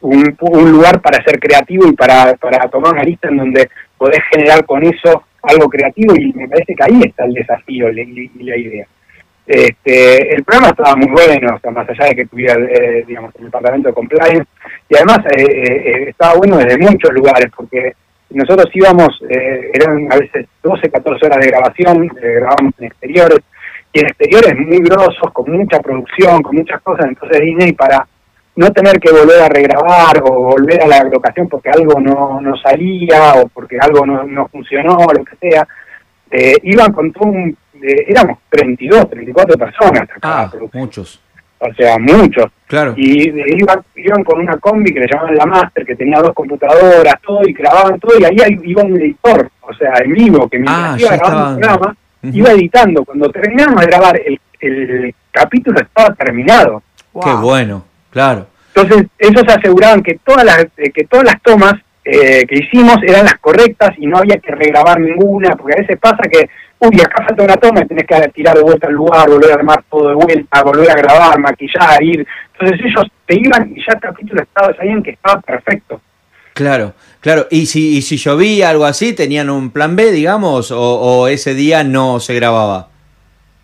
[0.00, 4.20] un, un lugar para ser creativo y para, para tomar una lista en donde podés
[4.32, 8.56] generar con eso algo creativo y me parece que ahí está el desafío y, la
[8.56, 8.86] idea.
[9.46, 13.34] Este, el programa estaba muy bueno, o sea, más allá de que tuviera, eh, digamos,
[13.36, 14.46] el departamento de compliance,
[14.88, 17.92] y además eh, eh, estaba bueno desde muchos lugares, porque
[18.30, 23.40] nosotros íbamos, eh, eran a veces 12, 14 horas de grabación, eh, grabábamos en exteriores,
[23.92, 28.06] y en exteriores muy grosos, con mucha producción, con muchas cosas, entonces Disney para
[28.56, 32.56] no tener que volver a regrabar o volver a la locación porque algo no, no
[32.56, 35.66] salía o porque algo no, no funcionó o lo que sea,
[36.30, 37.56] eh, iban con todo un...
[37.84, 41.20] eh, éramos 32, 34 personas a cada Ah, muchos.
[41.58, 42.46] o sea, muchos.
[42.66, 42.94] Claro.
[42.96, 46.32] Y eh, iban, iban con una combi que le llamaban la Master, que tenía dos
[46.34, 50.58] computadoras, todo, y grababan todo, y ahí iba un editor, o sea, en vivo, que
[50.58, 53.04] mientras Ah, iba grabando el programa, iba editando.
[53.04, 56.82] Cuando terminamos de grabar, el, el capítulo estaba terminado.
[57.22, 58.46] Qué bueno, claro.
[58.74, 63.24] Entonces, ellos aseguraban que todas las, eh, que todas las tomas eh, que hicimos eran
[63.24, 66.48] las correctas y no había que regrabar ninguna, porque a veces pasa que,
[66.88, 69.54] uy, acá falta una toma y tenés que tirar de vuelta al lugar, volver a
[69.54, 72.26] armar todo de vuelta, volver a grabar, maquillar, ir.
[72.52, 76.00] Entonces ellos te iban y ya el capítulo estaba, sabían que estaba perfecto.
[76.52, 77.46] Claro, claro.
[77.50, 81.54] ¿Y si, y si llovía algo así, tenían un plan B, digamos, o, o ese
[81.54, 82.88] día no se grababa?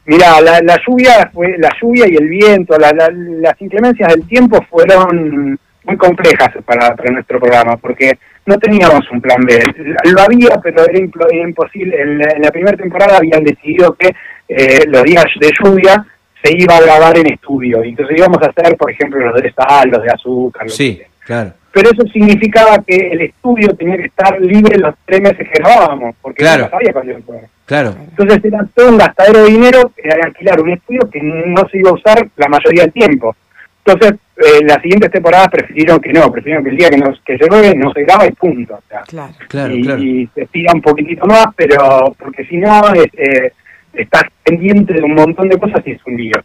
[0.07, 4.27] Mira, la, la lluvia fue la lluvia y el viento, la- la- las inclemencias del
[4.27, 9.63] tiempo fueron muy complejas para, para nuestro programa, porque no teníamos un plan B.
[10.05, 12.01] Lo había, pero era, imposible.
[12.01, 14.15] En la, en la primera temporada habían decidido que
[14.49, 16.05] eh, los días de lluvia
[16.43, 17.85] se iba a grabar en estudio.
[17.85, 20.63] Y entonces íbamos a hacer, por ejemplo, los de sal, los de azúcar.
[20.63, 21.53] lo que Sí, claro.
[21.73, 26.17] Pero eso significaba que el estudio tenía que estar libre los tres meses que grabábamos,
[26.21, 26.65] porque Claro.
[26.65, 27.41] no sabía cuándo iba.
[27.65, 31.79] Claro, Entonces era todo un gastadero de dinero era alquilar un estudio que no se
[31.79, 33.37] iba a usar la mayoría del tiempo.
[33.85, 37.39] Entonces, eh, las siguientes temporadas prefirieron que no, prefirieron que el día que, nos, que
[37.39, 38.75] se llueve no se graba y punto.
[38.75, 39.01] o sea.
[39.03, 39.33] Claro.
[39.49, 40.03] claro, y, claro.
[40.03, 43.53] y se estira un poquitito más, pero porque si no, es, eh,
[43.95, 46.37] estás pendiente de un montón de cosas y es un lío.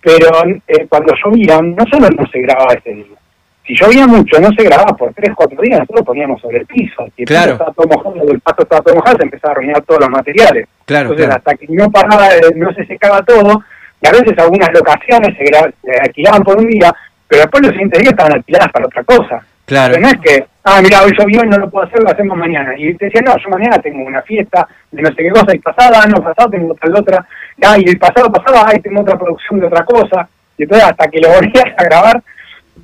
[0.00, 0.28] Pero
[0.66, 3.16] eh, cuando llovía, no solo no se grababa ese día.
[3.66, 6.66] Si llovía mucho, no se grababa por tres, cuatro días, nosotros lo poníamos sobre el
[6.66, 7.06] piso.
[7.14, 7.52] Si el Claro.
[7.52, 10.08] piso estaba todo mojado, el pasto estaba todo mojado, se empezaba a arruinar todos los
[10.10, 10.66] materiales.
[10.86, 11.38] Claro, Entonces, claro.
[11.44, 13.62] hasta que no paraba, eh, no se secaba todo,
[14.00, 16.94] y a veces algunas locaciones se, alquilaban por un día,
[17.26, 19.42] pero después los siguientes días estaban alquiladas para otra cosa.
[19.64, 19.94] Claro.
[19.94, 22.38] Pero no es que, ah, mira, hoy llovió y no lo puedo hacer, lo hacemos
[22.38, 22.74] mañana.
[22.76, 25.58] Y te decía, no, yo mañana tengo una fiesta de no sé qué cosa, y
[25.58, 27.26] pasada, no, pasado tengo tal otra,
[27.62, 30.28] ah, y el pasado pasado, ay, tengo otra producción de otra cosa.
[30.56, 32.22] Y entonces hasta que lo volvías a grabar,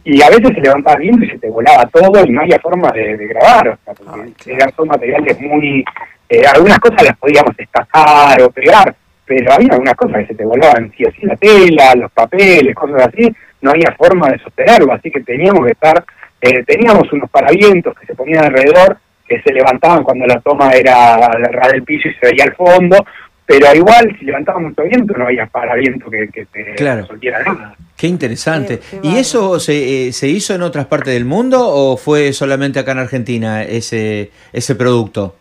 [0.05, 2.91] y a veces se levantaba viento y se te volaba todo y no había forma
[2.93, 4.59] de, de grabar, o sea, porque claro.
[4.59, 5.85] eran son materiales muy...
[6.29, 8.95] eh, algunas cosas las podíamos destacar o pegar,
[9.27, 13.09] pero había algunas cosas que se te volaban, sí, así la tela, los papeles, cosas
[13.09, 13.29] así,
[13.63, 16.05] no había forma de sostenerlo, así que teníamos que estar,
[16.41, 21.17] eh, teníamos unos paravientos que se ponían alrededor, que se levantaban cuando la toma era
[21.17, 22.99] la ras del piso y se veía al fondo,
[23.47, 27.03] pero igual si levantaba mucho viento no había paraviento que, que te Claro.
[27.03, 27.75] resolviera nada.
[27.97, 28.81] Qué interesante.
[29.03, 32.93] ¿Y eso se, eh, se hizo en otras partes del mundo o fue solamente acá
[32.93, 35.37] en Argentina ese, ese producto?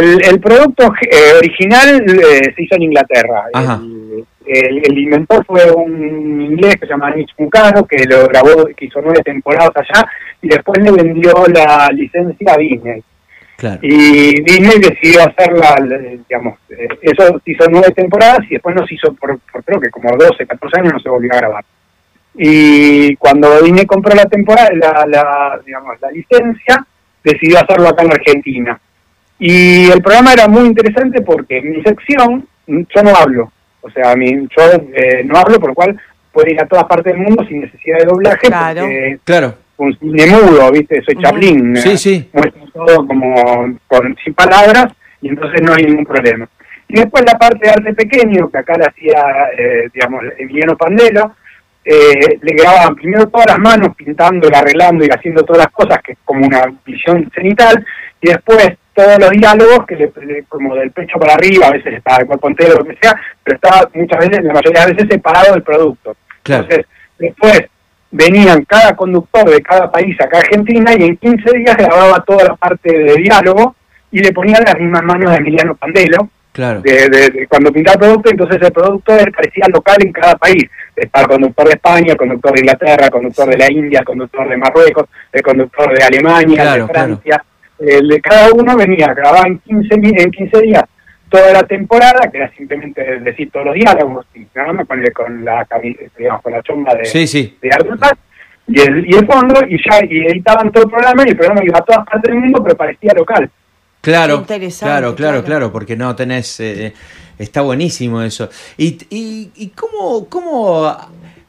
[0.00, 3.44] El, el producto eh, original eh, se hizo en Inglaterra.
[3.52, 8.66] El, el- el inventor fue un inglés que se llama Mitch Mucaro, que lo grabó,
[8.76, 10.06] que hizo nueve temporadas allá,
[10.42, 13.02] y después le vendió la licencia a Disney.
[13.56, 13.78] Claro.
[13.82, 15.76] Y Disney decidió hacerla,
[16.28, 19.80] digamos, eh, eso se hizo nueve temporadas y después no se hizo por, por creo
[19.80, 21.64] que como 12, 14 años no se volvió a grabar.
[22.36, 26.84] Y cuando Disney compró la temporada, la, la, digamos, la licencia,
[27.22, 28.80] decidió hacerlo acá en Argentina.
[29.38, 34.14] Y el programa era muy interesante porque en mi sección yo no hablo, o sea,
[34.16, 34.62] mi, yo
[34.94, 36.00] eh, no hablo, por lo cual
[36.32, 38.80] puedo ir a todas partes del mundo sin necesidad de doblaje, Claro.
[38.82, 39.54] porque Claro.
[39.76, 41.02] un cine mudo, ¿viste?
[41.02, 41.16] Soy.
[41.22, 41.76] Chaplin.
[41.76, 42.28] Sí, sí.
[42.32, 44.86] Muestro todo como con, sin palabras
[45.20, 46.48] y entonces no hay ningún problema.
[46.88, 49.20] Y después la parte de arte pequeño, que acá la hacía,
[49.58, 51.34] eh, digamos, Emiliano Pandelo,
[51.84, 56.00] eh, le grababan primero todas las manos pintando y arreglando y haciendo todas las cosas,
[56.02, 57.84] que es como una visión cenital,
[58.20, 62.18] y después todos los diálogos, que le, como del pecho para arriba, a veces estaba
[62.18, 65.08] el cuerpo entero, lo que sea, pero estaba muchas veces, la mayoría de las veces
[65.10, 66.16] separado del producto.
[66.42, 66.62] Claro.
[66.64, 66.86] Entonces,
[67.18, 67.64] después
[68.10, 72.44] venían cada conductor de cada país acá a Argentina y en 15 días grababa toda
[72.44, 73.74] la parte de diálogo
[74.12, 76.80] y le ponían las mismas manos de Emiliano Pandelo Claro.
[76.82, 80.62] de, de- de cuando pintaba el producto, entonces el producto parecía local en cada país.
[80.94, 84.04] Estaba el conductor de España, el conductor de Inglaterra, el conductor de la India, el
[84.04, 87.44] conductor de Marruecos, el conductor de Alemania, Claro, de Francia.
[87.78, 90.84] El de cada uno venía, grababa en 15, mi- en 15 días
[91.28, 95.12] toda la temporada, que era simplemente decir todos los diálogos, y nada más con, el-
[95.12, 95.66] con la
[96.16, 97.58] digamos, con la chomba de, Sí, sí.
[97.60, 97.70] de
[98.66, 101.62] y el, y el fondo, y ya y editaban todo el programa, y el programa
[101.64, 103.50] iba a todas partes del mundo, pero parecía local.
[104.00, 105.44] Claro, claro, claro, claro.
[105.44, 106.92] claro, porque no tenés, eh,
[107.38, 108.48] está buenísimo eso.
[108.78, 110.96] Y, y, y cómo, cómo,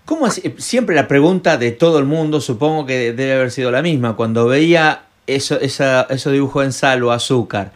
[0.05, 3.81] cómo así- siempre la pregunta de todo el mundo, supongo que debe haber sido la
[3.81, 7.71] misma, cuando veía eso, esa, esos dibujos en sal o azúcar,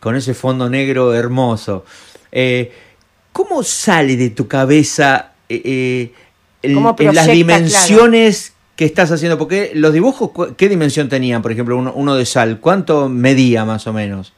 [0.00, 1.84] con ese fondo negro hermoso,
[2.32, 2.72] eh,
[3.32, 6.12] ¿cómo sale de tu cabeza eh, eh,
[6.62, 9.38] el- ¿Cómo en las dimensiones que estás haciendo?
[9.38, 11.42] Porque los dibujos, ¿qué dimensión tenían?
[11.42, 14.32] Por ejemplo, uno, uno de sal, ¿cuánto medía más o menos?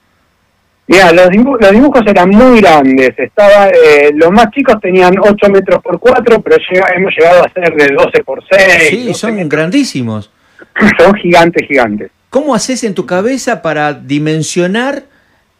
[0.88, 3.10] Mira, los, dibu- los dibujos eran muy grandes.
[3.18, 7.52] Estaba, eh, los más chicos tenían 8 metros por 4, pero llega- hemos llegado a
[7.52, 8.88] ser de 12 por 6.
[8.90, 10.30] Sí, son grandísimos.
[10.98, 12.10] son gigantes, gigantes.
[12.36, 15.04] ¿Cómo haces en tu cabeza para dimensionar?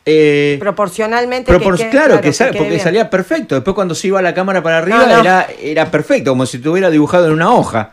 [0.05, 1.51] eh, Proporcionalmente.
[1.51, 2.81] propor- que quede- claro, que, sal- porque bien.
[2.83, 3.55] salía perfecto.
[3.55, 5.21] Después cuando se iba la cámara para arriba No, no.
[5.23, 7.93] Era, era perfecto, como si te hubiera dibujado en una hoja.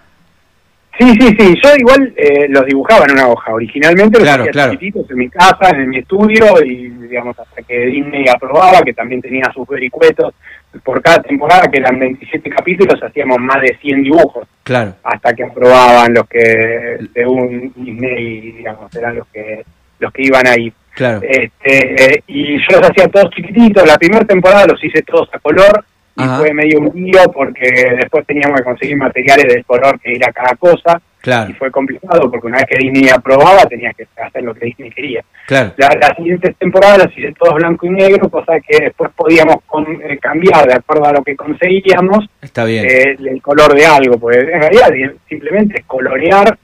[0.99, 1.55] Sí, sí, sí.
[1.63, 3.53] Yo igual eh, los dibujaba en una hoja.
[3.53, 4.71] Originalmente los Claro, hacía claro.
[4.73, 9.21] chiquititos en mi casa, en mi estudio, y digamos, hasta que Disney aprobaba, que también
[9.21, 10.33] tenía sus vericuetos.
[10.83, 14.47] Por cada temporada, que eran 27 capítulos, hacíamos más de 100 dibujos.
[14.63, 19.63] Claro, hasta que aprobaban los que, según Disney, digamos, eran los que
[19.99, 20.71] los que iban ahí.
[20.91, 21.21] claro.
[21.23, 23.87] Este, eh, y yo los hacía todos chiquititos.
[23.87, 26.39] La primera temporada los hice todos a color y Ajá.
[26.39, 30.55] fue medio un lío porque después teníamos que conseguir materiales del color que era cada
[30.55, 34.65] cosa y fue complicado porque una vez que Disney aprobaba tenías que hacer lo que
[34.65, 35.23] Disney quería.
[35.47, 35.71] claro.
[35.77, 40.01] La- Las siguientes temporadas las hice todos blanco y negro, cosa que después podíamos con-
[40.03, 42.85] eh, cambiar de acuerdo a lo que conseguíamos Está bien.
[42.85, 44.89] eh, el color de algo, porque en realidad
[45.29, 46.57] simplemente es colorear,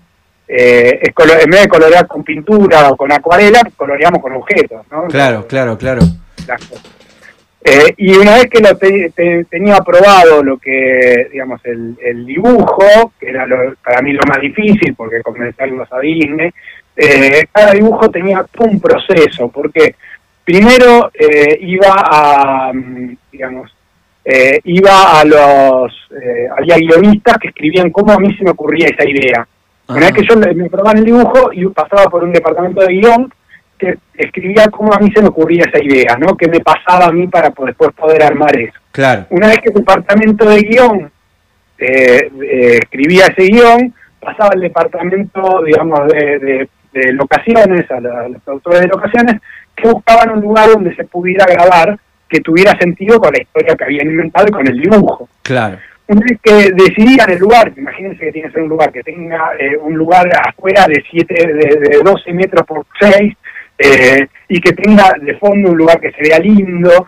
[0.48, 4.86] eh, es colo- en vez de colorear con pintura o con acuarela, coloreamos con objetos,
[4.92, 5.08] ¿no?
[5.08, 6.02] Claro, claro, claro.
[6.48, 6.96] Las cosas.
[7.64, 12.26] Eh, y una vez que lo te- te- tenía aprobado lo que, digamos, el, el
[12.26, 16.50] dibujo, que era lo- para mí lo más difícil, porque convencerlos a Disney,
[16.96, 19.96] eh, cada dibujo tenía un proceso, porque
[20.46, 23.76] primero eh, iba a, mm, digamos,
[24.24, 28.88] eh, iba a los, eh, había guionistas que escribían cómo a mí se me ocurría
[28.88, 29.46] esa idea.
[29.88, 33.34] Una vez que yo me aprobaban el dibujo y pasaba por un departamento de guion
[33.80, 36.36] que escribía cómo a mí se me ocurría esa idea, ¿no?
[36.36, 38.78] ¿Qué me pasaba a mí para después poder armar eso?
[38.92, 39.26] Claro.
[39.30, 41.12] Una vez que el departamento de guion
[41.78, 48.82] eh, eh, escribía ese guion, pasaba al departamento, digamos, de, de, locaciones, a, los productores
[48.82, 49.42] de locaciones,
[49.76, 53.84] que buscaban un lugar donde se pudiera grabar que tuviera sentido con la historia que
[53.84, 55.28] habían inventado y con el dibujo.
[55.42, 55.80] Claro.
[56.08, 59.52] Una vez que decidían el lugar, imagínense que tiene que ser un lugar que tenga
[59.60, 63.34] eh, un lugar afuera de, siete, de, 12 metros por 6
[63.80, 67.08] eh, y que tenga de fondo un lugar que se vea lindo,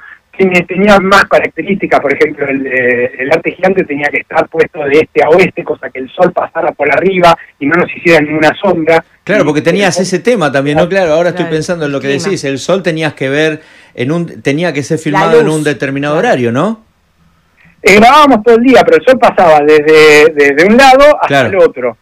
[0.67, 5.23] tenía más características, por ejemplo, eh, el, arte gigante tenía que estar puesto de este
[5.23, 9.03] a oeste, cosa que el sol pasara por arriba y no nos hiciera ninguna sombra.
[9.23, 10.89] Claro, porque tenías ese tema también, ¿no?
[10.89, 13.61] Claro, ahora estoy pensando en lo que decís, el sol tenías que ver,
[13.93, 16.85] en un tenía que ser filmado en un determinado horario, ¿no?
[17.83, 21.57] Eh, grabábamos todo el día, pero el sol pasaba desde, desde un lado hasta el
[21.57, 21.97] otro,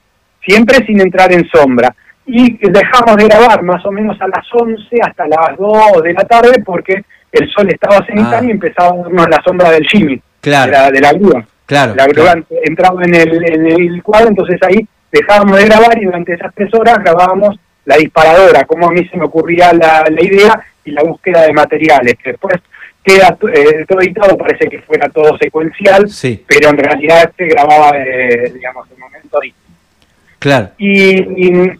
[0.45, 1.93] siempre sin entrar en sombra.
[2.31, 6.23] Y dejamos de grabar más o menos a las 11 hasta las 2 de la
[6.25, 8.53] tarde porque el sol estaba cenitando y ah.
[8.53, 10.71] empezaba a darnos la sombra del Jimmy, claro.
[10.71, 11.45] de, la, de la grúa.
[11.65, 16.05] Claro, la grúa entraba en el, en el cuadro, entonces ahí dejábamos de grabar y
[16.05, 20.23] durante esas tres horas grabábamos la disparadora, como a mí se me ocurría la, la
[20.23, 22.59] idea y la búsqueda de materiales, que después
[23.03, 26.43] queda eh, todo editado, parece que fuera todo secuencial, sí.
[26.47, 29.39] pero en realidad se grababa, eh, digamos, el momento
[30.37, 30.69] Claro.
[30.77, 31.71] Y, y,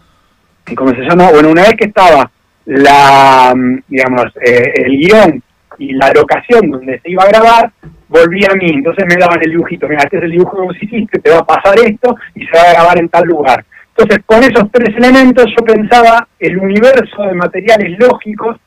[0.75, 1.31] ¿cómo se llama?
[1.31, 2.29] Bueno, una vez que estaba
[2.65, 3.53] la,
[3.87, 5.43] digamos, eh, el guion
[5.77, 7.71] y la locación donde se iba a grabar,
[8.07, 10.77] volví a mí, entonces me daban el dibujito, mira, este es el dibujo que vos
[10.81, 13.65] hiciste, te va a pasar esto y se va a grabar en tal lugar.
[13.95, 18.57] Entonces, con esos tres elementos yo pensaba el universo de materiales lógicos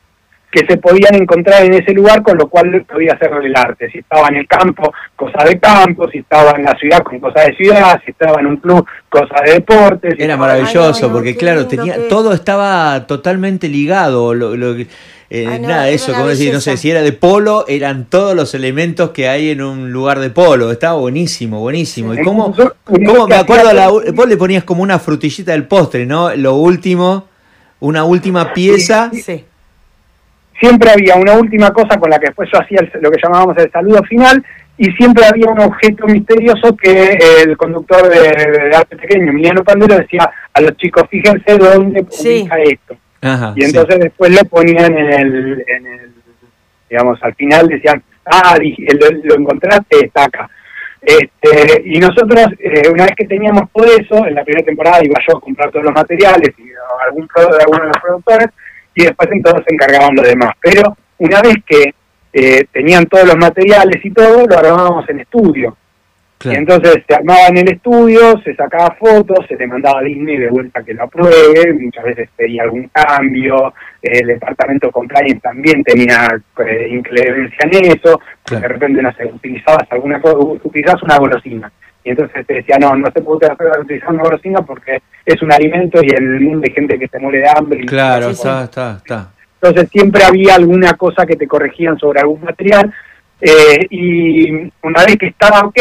[0.53, 3.89] que se podían encontrar en ese lugar, con lo cual podía hacer el arte.
[3.89, 7.41] Si estaba en el campo, cosa de campo, si estaba en la ciudad, con cosa
[7.41, 10.13] de ciudad, si estaba en un club, cosa de deportes.
[10.19, 14.35] Era maravilloso, porque claro, tenía todo estaba totalmente ligado.
[14.35, 14.75] Lo,
[15.31, 19.09] eh, nada, eso, como decir, no sé, si era de polo, eran todos los elementos
[19.09, 20.71] que hay en un lugar de polo.
[20.71, 22.13] Estaba buenísimo, buenísimo.
[22.13, 26.35] ¿Y cómo, cómo me acuerdo, la, vos le ponías como una frutillita del postre, ¿no?
[26.35, 27.27] Lo último,
[27.79, 29.09] una última pieza.
[29.11, 29.45] Sí
[30.59, 33.71] siempre había una última cosa con la que después yo hacía lo que llamábamos el
[33.71, 34.43] saludo final
[34.77, 40.29] y siempre había un objeto misterioso que el conductor de, arte pequeño, Emiliano Pandero, decía
[40.51, 42.95] a los chicos, fíjense dónde publica esto.
[43.55, 46.13] y entonces después lo ponían en el, en el,
[46.89, 50.49] digamos, al final decían, ah, lo, encontraste, está acá.
[51.01, 55.19] Este, y nosotros, eh, una vez que teníamos todo eso, en la primera temporada iba
[55.27, 56.71] yo a comprar todos los materiales y
[57.05, 58.47] algún de algunos de los productores,
[58.95, 60.51] y después entonces se encargaban los demás.
[60.61, 61.93] Pero una vez que
[62.33, 65.77] eh, tenían todos los materiales y todo, lo armábamos en estudio.
[66.45, 70.37] Y entonces se armaba en el estudio, se sacaba fotos, se le mandaba a Disney
[70.37, 76.27] de vuelta que lo apruebe, muchas veces pedía algún cambio, el departamento compliance también tenía
[76.67, 78.19] eh, inclemencia en eso,
[78.49, 80.19] de repente no sé, utilizabas alguna
[80.63, 81.71] utilizabas una golosina
[82.03, 83.49] y entonces te decía, no, no se puede
[83.79, 87.39] utilizar una golosina porque es un alimento y el mundo hay gente que se muere
[87.39, 87.85] de hambre.
[87.85, 89.29] claro, está, está, está.
[89.61, 92.93] Entonces siempre había alguna cosa que te corregían sobre algún material
[93.39, 94.51] eh, y
[94.81, 95.77] una vez que estaba ok,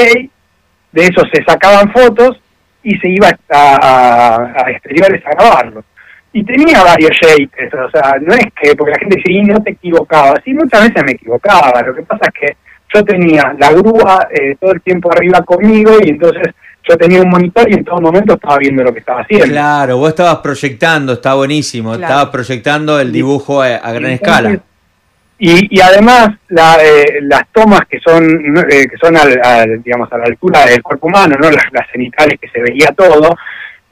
[0.93, 2.41] de eso se sacaban fotos
[2.83, 5.85] y se iba a, a, exteriores a grabarlo.
[6.33, 9.63] Y tenía varios shakes, o sea, no es que, porque la gente dice, y no
[9.63, 12.57] te equivocabas, sí, muchas veces me equivocaba, lo que pasa es que
[12.95, 16.55] yo tenía la grúa eh, todo el tiempo arriba conmigo y entonces
[16.89, 19.47] yo tenía un monitor y en todo momento estaba viendo lo que estaba haciendo.
[19.47, 24.61] Claro, vos estabas proyectando, está buenísimo, estabas proyectando el dibujo a, gran escala.
[25.39, 28.25] Y, y además la, eh, las tomas que son
[28.71, 32.39] eh, que son al, digamos a la altura del cuerpo humano, no las, las cenitales
[32.41, 33.37] que se veía todo,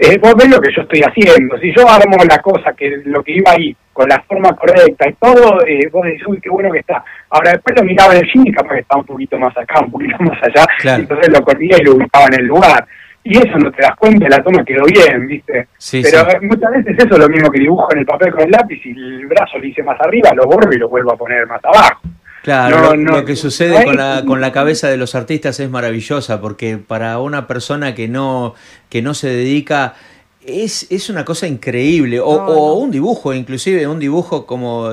[0.03, 1.59] eh, vos ves lo que yo estoy haciendo.
[1.59, 5.13] Si yo armo la cosa, que lo que iba ahí, con la forma correcta y
[5.13, 7.05] todo, eh, vos decís, uy, qué bueno que está.
[7.29, 9.81] Ahora después lo miraba en el cine y capaz que estaba un poquito más acá,
[9.85, 12.87] un poquito más allá, entonces lo corría y lo ubicaba en el lugar.
[13.23, 15.69] Y eso no te das cuenta, la toma quedó bien, ¿viste?
[15.93, 18.81] Pero muchas veces eso es lo mismo que dibujo en el papel con el lápiz
[18.83, 21.63] y el brazo lo hice más arriba, lo borro y lo vuelvo a poner más
[21.63, 22.01] abajo.
[22.43, 26.79] Claro, lo, que sucede con la, con la cabeza de los artistas es maravillosa, porque
[26.79, 28.55] para una persona que no,
[28.89, 29.93] que no se dedica
[30.51, 32.21] es, es, una cosa increíble.
[32.21, 34.91] O, un dibujo, inclusive un dibujo como,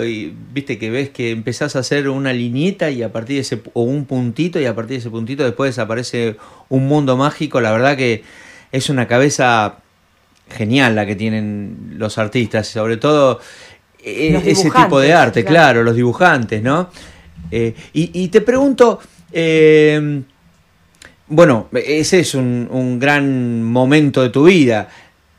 [0.53, 3.83] viste, que ves que empezás a hacer una liñita y a partir de ese, o
[3.83, 6.37] un puntito y a partir de ese puntito después aparece
[6.69, 7.61] un mundo mágico.
[7.61, 8.23] La verdad que
[8.71, 9.77] es una cabeza
[10.49, 13.39] genial la que tienen los artistas, sobre todo
[14.03, 16.89] eh, ese tipo de arte, claro, los dibujantes, ¿no?
[17.51, 18.99] Eh, y, te pregunto,
[19.31, 20.21] eh,
[21.27, 24.89] bueno, ese es un, un, gran momento de tu vida.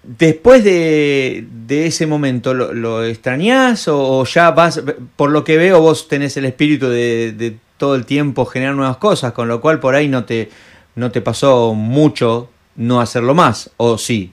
[0.03, 4.83] Después de, ese momento, ¿lo, lo extrañás o, ya vas,
[5.17, 9.33] por lo que veo, vos tenés el espíritu de, todo el tiempo generar nuevas cosas,
[9.33, 10.49] con lo cual por ahí no te,
[10.97, 14.33] no te pasó mucho no hacerlo más, o sí?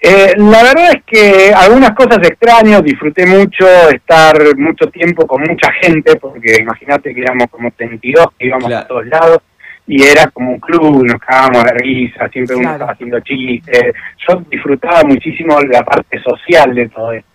[0.00, 5.72] Eh, la verdad es que algunas cosas extraño, disfruté mucho estar mucho tiempo con mucha
[5.80, 9.38] gente, porque imagínate que éramos como 32, que íbamos a todos lados,
[9.86, 13.94] y era como un club, nos cagábamos de risa, siempre uno estaba haciendo chistes.
[14.26, 17.28] Yo disfrutaba muchísimo la parte social de todo esto.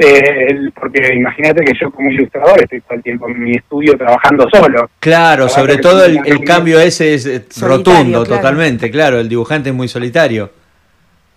[0.00, 4.46] Eh, porque imagínate que yo como ilustrador estoy todo el tiempo en mi estudio trabajando
[4.48, 4.90] solo.
[5.00, 9.88] Claro, sobre todo el, cambio ese es eh, rotundo, totalmente, claro, el dibujante es muy
[9.88, 10.52] solitario.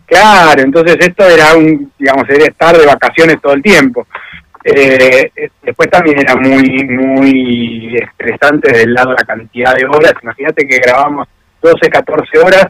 [0.05, 4.05] Claro, entonces esto era un, digamos, era estar de vacaciones todo el tiempo.
[4.63, 5.31] Eh,
[5.63, 10.13] después también era muy, muy estresante del lado de la cantidad de horas.
[10.21, 11.27] Imagínate que grabamos
[11.61, 12.67] 12, 14 horas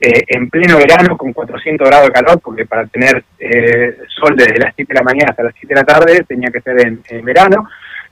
[0.00, 4.58] eh, en pleno verano con 400 grados de calor, porque para tener eh, sol desde
[4.58, 7.24] las 7 de la mañana hasta las 7 de la tarde tenía que ser en,
[7.24, 7.68] verano.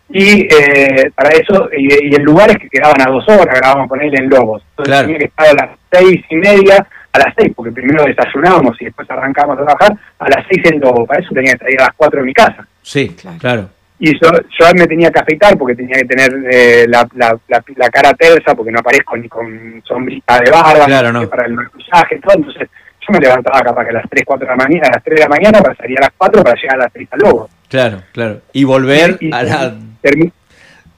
[0.08, 4.12] Y eh, para eso, y, en lugares que quedaban a dos horas, grabábamos con él
[4.18, 4.64] en Lobos.
[4.70, 6.86] Entonces tenía que estar a las seis y media,
[7.16, 10.80] a las seis, porque primero desayunábamos y después arrancábamos a trabajar, a las seis en
[10.80, 11.06] Lobos.
[11.06, 12.66] Para eso tenía que salir a las cuatro de mi casa.
[12.82, 13.70] Sí, claro.
[13.98, 17.88] Y yo, yo me tenía que afeitar porque tenía que tener eh, la, la, la,
[17.88, 20.86] cara tersa porque no aparezco ni con sombrita de barba
[21.30, 22.34] para el maquillaje, todo.
[22.36, 22.68] Entonces
[23.00, 25.16] yo me levantaba capaz que a las 3, 4 de la mañana, a las 3
[25.16, 27.48] de la mañana para salir a las 4 para llegar a las 3 al lobo.
[27.68, 28.40] Claro, claro.
[28.52, 29.74] Y volver a la...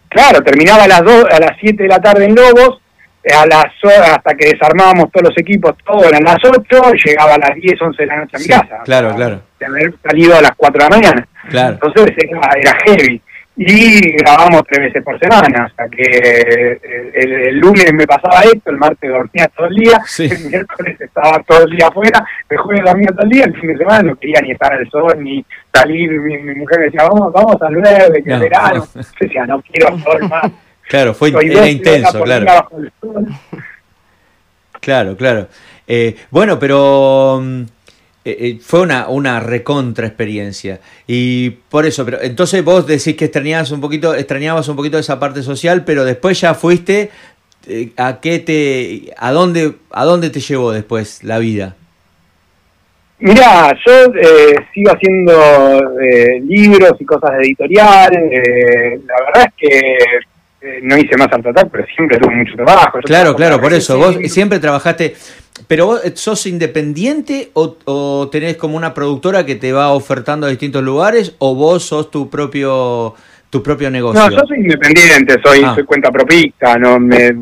[0.09, 2.81] claro, terminaba a las 2, a las 7 de la tarde en Lobos,
[3.35, 3.66] a las
[4.11, 8.03] hasta que desarmábamos todos los equipos, todo eran las 8, llegaba a las 10, 11
[8.03, 8.83] de la noche a mi casa.
[8.85, 9.41] Claro, claro.
[9.59, 11.29] De haber salido a las 4 de la mañana.
[11.49, 11.79] Claro.
[11.83, 13.22] Entonces era, heavy.
[13.61, 18.76] Y grabamos tres veces por semana, hasta que eh, el, lunes me pasaba esto, el
[18.76, 23.09] martes dormía todo el día, el miércoles estaba todo el día afuera, el jueves dormía
[23.09, 26.09] todo el día, el fin de semana no quería ni estar al sol, ni salir,
[26.20, 29.99] mi, mujer me decía, vamos, vamos al 9, que es verano, yo decía, no quiero
[30.05, 30.53] sol más.
[30.89, 32.47] Claro, fue era intenso, claro.
[34.80, 35.49] Claro, claro.
[35.86, 37.62] Eh, bueno, pero mm,
[38.24, 40.80] eh, eh, fue una, una recontra experiencia.
[41.07, 45.18] Y por eso, pero entonces vos decís que extrañabas un poquito, extrañabas un poquito esa
[45.18, 47.11] parte social, pero después ya fuiste
[47.66, 51.76] eh, a qué te, a dónde, a dónde te llevó después la vida.
[53.20, 54.12] Mira, yo
[54.72, 55.82] sigo haciendo
[56.45, 58.12] libros y cosas de editorial.
[58.12, 59.99] la verdad es que
[60.83, 62.99] no hice más al tratar, pero siempre tuve mucho trabajo.
[63.05, 63.97] claro, claro, por eso.
[63.99, 65.15] Vos siempre trabajaste
[65.67, 70.83] ¿Pero vos sos independiente o, tenés como una productora que te va ofertando a distintos
[70.83, 73.15] lugares o vos sos tu propio
[73.51, 74.21] tu propio negocio?
[74.21, 75.75] No, yo soy independiente, soy, ah.
[75.75, 77.33] soy cuenta propista, no me,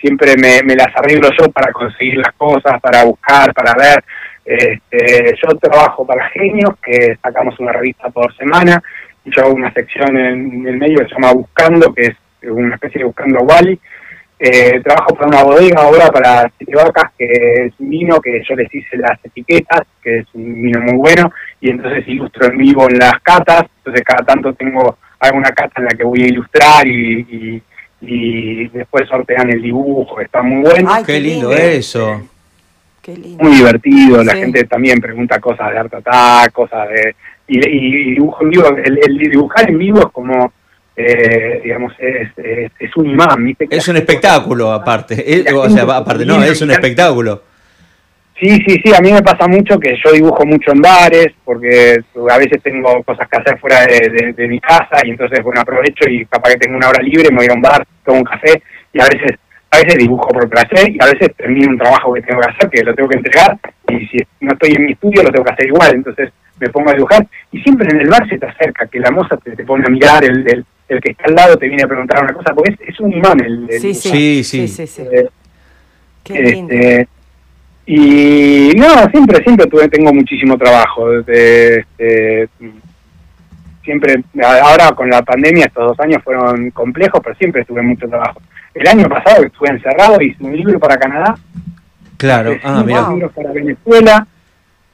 [0.00, 4.04] siempre me, las arreglo yo para conseguir las cosas, para buscar, para ver.
[4.44, 8.80] Este, yo trabajo para Genios, que sacamos una revista por semana,
[9.24, 12.74] y yo hago una sección en, el medio que se llama Buscando, que es una
[12.74, 13.78] especie de Buscando a Wally,
[14.38, 18.54] eh, trabajo para una bodega ahora para Siete Vacas, que es un vino que yo
[18.54, 22.86] les hice las etiquetas, que es un vino muy bueno, y entonces ilustro en vivo
[22.88, 26.86] en las catas, entonces cada tanto tengo alguna cata en la que voy a ilustrar
[26.86, 27.62] y,
[28.02, 30.90] y, después sortean el dibujo, está muy bueno.
[31.06, 32.28] qué, lindo, eso.
[33.38, 37.14] Muy divertido, la gente también pregunta cosas de Art Attack, cosas de...
[37.48, 40.52] Y, dibujo en vivo, el dibujar en vivo es como
[40.96, 42.30] eh, digamos, es,
[42.78, 43.54] es, un imán.
[43.68, 47.42] Es un espectáculo aparte, o sea, aparte no, es un espectáculo.
[48.38, 51.96] Sí, sí, sí, a mí me pasa mucho que yo dibujo mucho en bares, porque
[52.30, 56.24] a veces tengo cosas que hacer fuera de, mi casa y entonces, bueno, aprovecho y
[56.26, 59.00] capaz que tengo una hora libre, me voy a un bar, tomo un café y
[59.00, 59.38] a veces
[59.70, 62.70] a veces dibujo por placer y a veces termino un trabajo que tengo que hacer,
[62.70, 65.52] que lo tengo que entregar y si no estoy en mi estudio lo tengo que
[65.52, 66.30] hacer igual, entonces
[66.60, 69.36] me pongo a dibujar y siempre en el bar se te acerca, que la moza
[69.38, 71.88] te, te pone a mirar el, el el que está al lado te viene a
[71.88, 75.28] preguntar una cosa, porque es, un imán el, sí, sí, sí, sí, eh,
[76.24, 77.08] este,
[77.86, 81.20] y no, siempre, siempre tuve, tengo muchísimo trabajo.
[81.20, 82.48] Este,
[83.84, 88.42] siempre, ahora con la pandemia estos dos años fueron complejos, pero siempre tuve mucho trabajo.
[88.74, 91.36] El año pasado estuve encerrado, hice un libro para Canadá.
[92.16, 93.08] Claro, ah, mira.
[93.10, 94.26] libros para Venezuela.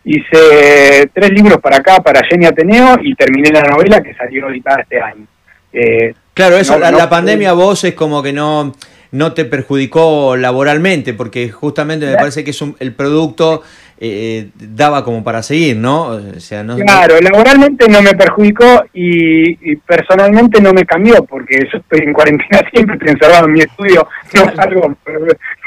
[0.05, 4.81] Hice tres libros para acá, para Jenny Ateneo, y terminé la novela que salió ahorita
[4.83, 5.27] este año.
[5.73, 8.75] Eh, claro, eso, la, pandemia vos es como que no,
[9.11, 13.63] no te perjudicó laboralmente, porque justamente me parece que es el producto
[14.05, 16.07] eh, daba como para seguir, ¿no?
[16.07, 21.79] O sea, no claro, laboralmente no me perjudicó y, personalmente no me cambió, porque yo
[21.79, 24.97] estoy en cuarentena siempre, estoy encerrado en mi estudio, no salgo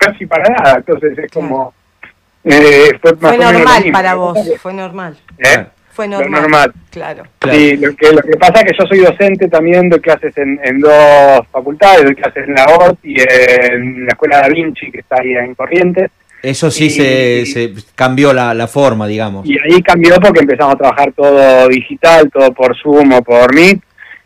[0.01, 1.73] casi para nada, entonces es como...
[2.43, 5.17] Eh, fue, normal para vos, fue normal.
[5.37, 5.65] ¿Eh?
[5.95, 6.73] Fue normal.
[6.91, 7.23] Claro.
[7.49, 10.59] Sí, lo que, lo que pasa es que yo soy docente también, doy clases en,
[10.61, 14.99] en dos facultades, doy clases en la OT y en la Escuela Da Vinci, que
[14.99, 16.11] está ahí en Corrientes.
[16.43, 19.47] Eso sí se, se, cambió la, la, forma, digamos.
[19.47, 23.79] Y ahí cambió porque empezamos a trabajar todo digital, todo por Zoom o por Meet,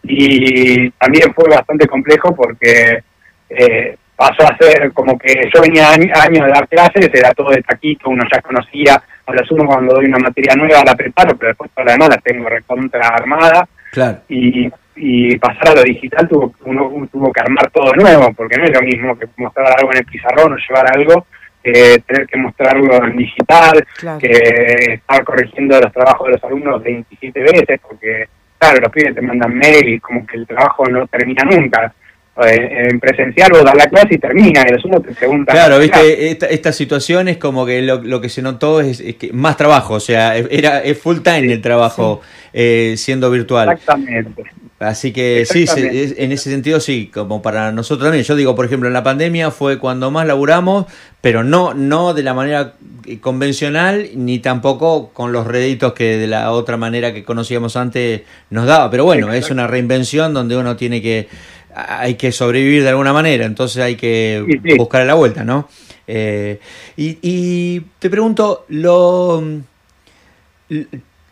[0.04, 3.04] y también fue bastante complejo porque
[3.48, 7.62] eh, pasó a ser como que yo venía años de dar clases, era todo de
[7.62, 11.50] taquito, uno ya conocía, a lo sumo cuando doy una materia nueva la preparo, pero
[11.50, 13.68] después para demás la tengo recontra armada.
[13.92, 14.20] Claro.
[14.30, 18.58] Y, y pasar a lo digital tuvo, uno tuvo que armar todo de nuevo, porque
[18.58, 21.26] no es lo mismo que mostrar algo en el pizarrón o llevar algo
[21.64, 23.86] que tener que mostrarlo en digital,
[24.20, 28.28] que estar corrigiendo los trabajos de los alumnos 27 veces, porque,
[28.58, 31.94] claro, los pibes te mandan mail y como que el trabajo no termina nunca.
[32.38, 35.52] Eh, en presencial vos das la clase y termina, y el asunto te pregunta.
[35.52, 39.34] Claro, viste, esta, esta situación es como que lo, lo que se notó es, que
[39.34, 42.22] más trabajo, o sea, era es full time el trabajo
[42.54, 43.70] eh, siendo virtual.
[43.72, 44.44] Exactamente.
[44.80, 48.24] Así que sí, en ese sentido sí, como para nosotros también.
[48.24, 50.86] Yo digo, por ejemplo, en la pandemia fue cuando más laburamos,
[51.20, 52.76] pero no, no de la manera
[53.20, 58.22] convencional, ni tampoco con los réditos que de la otra manera que conocíamos antes
[58.52, 58.90] nos daba.
[58.90, 61.28] Pero bueno, es una reinvención donde uno tiene que,
[61.88, 64.44] hay que sobrevivir de alguna manera, entonces hay que
[64.78, 65.70] buscar la vuelta, ¿no?
[66.08, 66.60] Eh,
[66.98, 69.44] y, y te pregunto, lo,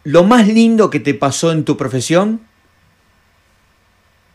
[0.03, 2.41] lo más lindo que te pasó en tu profesión,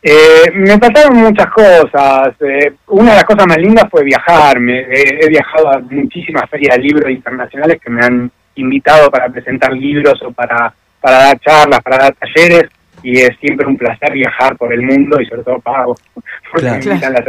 [0.04, 2.34] eh, me pasaron muchas cosas.
[2.40, 4.58] Eh, una de las cosas más lindas fue viajar.
[4.58, 9.72] Me, he viajado a muchísimas ferias de libros internacionales que me han invitado para presentar
[9.72, 12.64] libros o para, para dar charlas, para dar talleres.
[13.02, 15.96] Y es siempre un placer viajar por el mundo y sobre todo pago.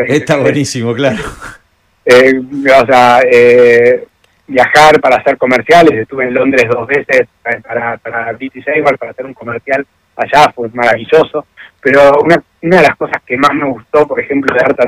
[0.07, 1.23] Está buenísimo, claro.
[2.05, 3.19] Eh, o sea,
[4.47, 5.99] viajar para hacer comerciales.
[5.99, 7.27] Estuve en Londres dos veces
[7.63, 10.51] para, para British Airways para hacer un comercial allá.
[10.53, 11.45] Fue maravilloso
[11.83, 14.79] pero una, una de las cosas que más me gustó, por ejemplo, de Art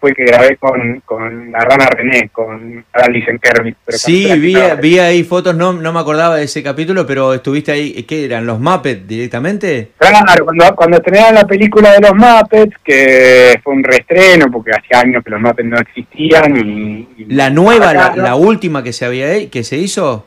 [0.00, 3.76] Fue que grabé con, con la rana René, con Alice en Kermit.
[3.88, 8.02] sí, vi, vi ahí fotos, no, no me acordaba de ese capítulo, pero estuviste ahí,
[8.04, 8.46] ¿qué eran?
[8.46, 9.90] ¿Los Muppets directamente?
[9.98, 15.00] Claro, cuando, cuando estrenaron la película de los Muppets, que fue un reestreno, porque hacía
[15.00, 16.56] años que los Muppets no existían.
[16.56, 20.26] y, ¿La nueva, la, la, última que se, había, que se hizo?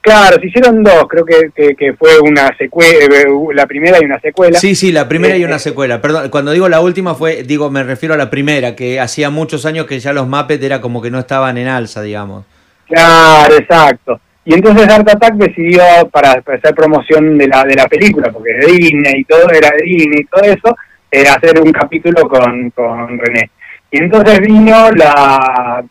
[0.00, 4.20] Claro, se hicieron dos, creo que, que, fue una secuela, eh, la primera y una
[4.20, 4.58] secuela.
[4.58, 6.00] Sí, sí, la primera y eh, una secuela.
[6.00, 9.66] Perdón, cuando digo la última fue, digo, me refiero a la primera, que hacía muchos
[9.66, 12.44] años que ya los Muppets era como que no estaban en alza, digamos.
[12.86, 14.20] Claro, exacto.
[14.44, 18.66] Y entonces Art Attack decidió, para, hacer promoción de la, de la película, porque de
[18.66, 20.76] Disney y todo, era de Disney y todo eso,
[21.10, 23.50] era hacer un capítulo con, con René.
[23.90, 25.82] Y entonces vino la,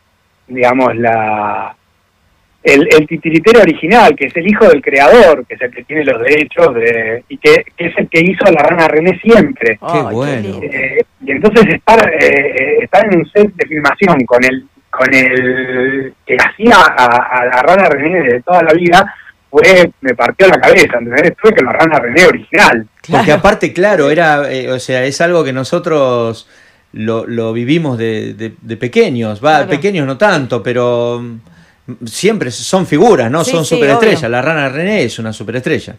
[0.48, 1.76] digamos, la
[2.64, 6.06] el, el, titiritero original, que es el hijo del creador, que es el que tiene
[6.06, 9.78] los derechos de, y que, es el que hizo a la rana René siempre.
[9.92, 10.60] Qué bueno.
[10.62, 16.14] Eh, y entonces estar, eh, estar en un set de filmación con el, con el
[16.26, 19.14] que hacía a, la rana René de toda la vida,
[19.50, 21.34] fue, me partió la cabeza, ¿entendés?
[21.38, 22.88] Fue que la rana René original.
[23.10, 26.48] Porque aparte, claro, era, eh, o sea, es algo que nosotros
[26.94, 31.22] lo, lo vivimos de, de, pequeños, va, pequeños no tanto, pero
[32.06, 33.44] siempre son figuras, ¿no?
[33.44, 34.30] son superestrellas.
[34.30, 35.96] La rana René es una superestrella.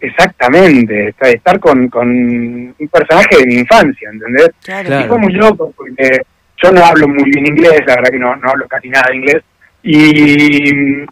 [0.00, 4.50] Exactamente, estar con, con un personaje de mi infancia, ¿entendés?
[4.62, 5.00] Claro.
[5.00, 6.22] Y fue muy loco porque
[6.62, 9.16] yo no hablo muy bien inglés, la verdad que no, no hablo casi nada de
[9.16, 9.42] inglés.
[9.82, 11.06] Y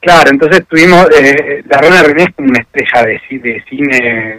[0.00, 4.38] claro, entonces tuvimos, eh, la rana René es una estrella de, de cine.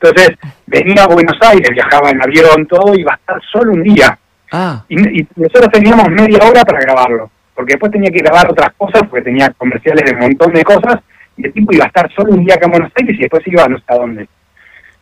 [0.00, 3.82] Entonces venía a Buenos Aires, viajaba en avión, todo, y iba a estar solo un
[3.82, 4.16] día.
[4.52, 4.84] Ah.
[4.88, 7.30] y nosotros teníamos media hora para grabarlo
[7.60, 11.00] porque después tenía que grabar otras cosas, porque tenía comerciales de un montón de cosas,
[11.36, 13.46] y el tipo iba a estar solo un día acá en Buenos Aires y después
[13.48, 14.28] iba a no sé a dónde.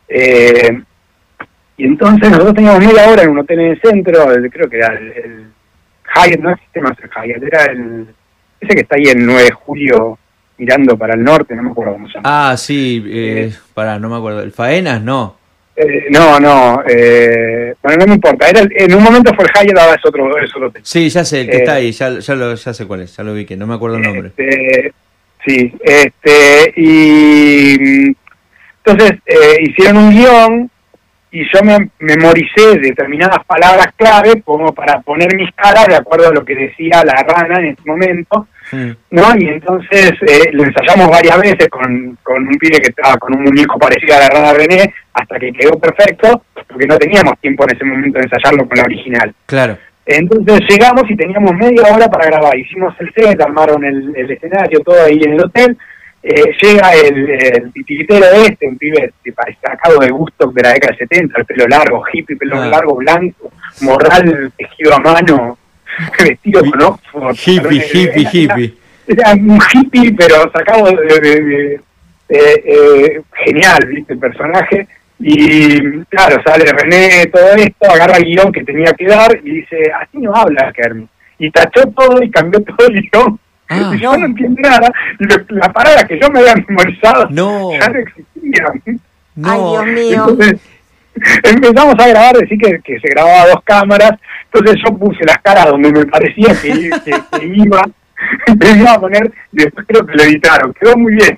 [0.09, 0.81] Eh,
[1.77, 4.87] y entonces nosotros teníamos media hora en un hotel en el centro, creo que era
[4.93, 5.45] el,
[6.13, 8.07] Hyatt, no existe más el Hyatt, era el,
[8.59, 10.19] ese que está ahí en 9 de julio
[10.57, 12.51] mirando para el norte, no me acuerdo cómo se llama.
[12.51, 15.01] Ah, sí, eh, eh para, no me acuerdo, ¿el Faenas?
[15.01, 15.37] No.
[15.81, 18.49] Eh, no, no, eh, bueno, no me importa.
[18.49, 21.41] Era, en un momento fue el Hyatt, ahora es otro, es otro Sí, ya sé,
[21.41, 23.55] el que está ahí, ya, ya, lo, ya sé cuál es, ya lo vi, que
[23.55, 24.33] no me acuerdo el nombre.
[24.35, 24.91] Este,
[25.45, 28.13] sí, este, y
[28.83, 30.71] entonces eh, hicieron un guion
[31.31, 36.33] y yo me memoricé determinadas palabras clave como para poner mis caras de acuerdo a
[36.33, 39.23] lo que decía la rana en ese momento ¿no?
[39.37, 43.43] Y entonces eh, lo ensayamos varias veces con, con un pibe que estaba con un
[43.43, 47.75] muñeco parecido a la rana René, hasta que quedó perfecto, porque no teníamos tiempo en
[47.75, 49.33] ese momento de ensayarlo con la original.
[49.45, 49.77] Claro.
[50.05, 52.57] Entonces llegamos y teníamos media hora para grabar.
[52.57, 55.77] Hicimos el set, armaron el, escenario, todo ahí en el hotel.
[56.23, 59.13] Eh, llega el, el titiritero este, un pibe
[59.61, 62.65] sacado de gusto de la década del 70, el pelo largo, hippie, pelo ah.
[62.65, 63.51] largo, blanco,
[63.81, 65.58] morral tejido a mano,
[66.23, 67.35] vestido con Oxford.
[67.35, 68.73] Hippie, hippie, hippie.
[69.07, 71.79] Era un hippie, pero sacado de,
[72.29, 74.13] eh, genial, ¿viste?
[74.13, 74.87] El personaje.
[75.19, 79.91] Y claro, sale René, todo esto, agarra el guion que tenía que dar y dice,
[79.99, 81.07] así no habla Kermi.
[81.39, 83.39] Y tachó todo y cambió todo el guion.
[83.67, 83.91] Ah.
[83.95, 84.91] y yo no entiendo nada.
[85.19, 87.71] Y la palabra que yo me había memorizado no.
[87.71, 89.01] ya no existían.
[89.35, 89.51] No.
[89.51, 90.25] Ay, Dios mío.
[90.29, 90.61] Entonces,
[91.43, 94.11] empezamos a grabar, decir que, que se grababa a dos cámaras.
[94.51, 97.81] Entonces yo puse las caras donde me parecía que, que, iba
[98.59, 101.37] me iba a poner, después creo que lo editaron, quedó muy bien.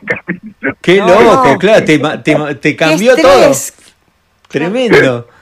[0.82, 3.52] Qué loco, claro, te, te, te cambió todo.
[4.48, 5.28] Tremendo.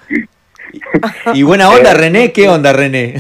[1.34, 3.16] Y buena onda, René, ¿qué onda, René?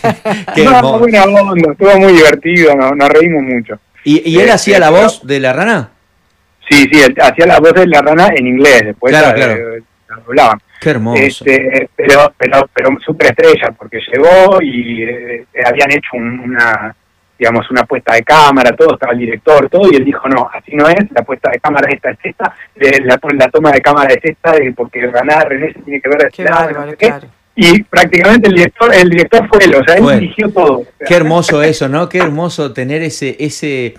[0.54, 3.78] Qué no, buena onda, estuvo muy divertido, nos, reímos mucho.
[4.02, 5.90] ¿Y, y él hacía la voz de la rana?
[6.70, 9.34] Sí, sí, él hacía la voz de la rana en inglés, después la,
[10.08, 10.58] hablaban.
[10.80, 11.44] Qué hermoso.
[11.46, 16.94] Este, pero, pero, pero súper estrella, porque llegó y eh, habían hecho una
[17.38, 20.74] digamos, una puesta de cámara, todo, estaba el director, todo, y él dijo, no, así
[20.74, 24.24] no es, la puesta de cámara esta es esta, la, la toma de cámara es
[24.24, 27.28] esta, porque ganar René se tiene que ver qué bárbaro, claro.
[27.58, 30.84] Y prácticamente el director, el director fue él, o sea, él dirigió todo.
[31.06, 32.06] Qué hermoso eso, ¿no?
[32.06, 33.94] Qué hermoso tener ese, ese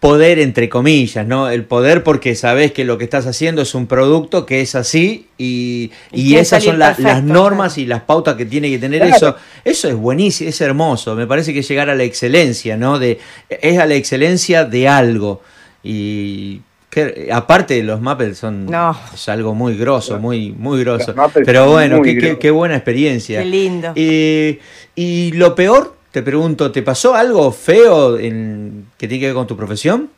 [0.00, 1.48] poder entre comillas, ¿no?
[1.48, 5.28] El poder porque sabes que lo que estás haciendo es un producto que es así
[5.38, 9.36] y, y, esas son las normas y las pautas que tiene que tener eso.
[9.64, 11.14] Eso es buenísimo, es hermoso.
[11.14, 12.98] Me parece que llegar a la excelencia, ¿no?
[12.98, 13.18] De,
[13.48, 15.40] es a la excelencia de algo.
[15.82, 18.68] Y que, aparte de los Muppets son
[19.14, 21.14] es algo muy grosso, muy, muy grosso.
[21.44, 23.40] Pero bueno, qué, qué, buena experiencia.
[23.40, 23.92] Qué lindo.
[23.94, 29.46] y lo peor te pregunto, ¿te pasó algo feo en, que tiene que ver con
[29.46, 30.08] tu profesión?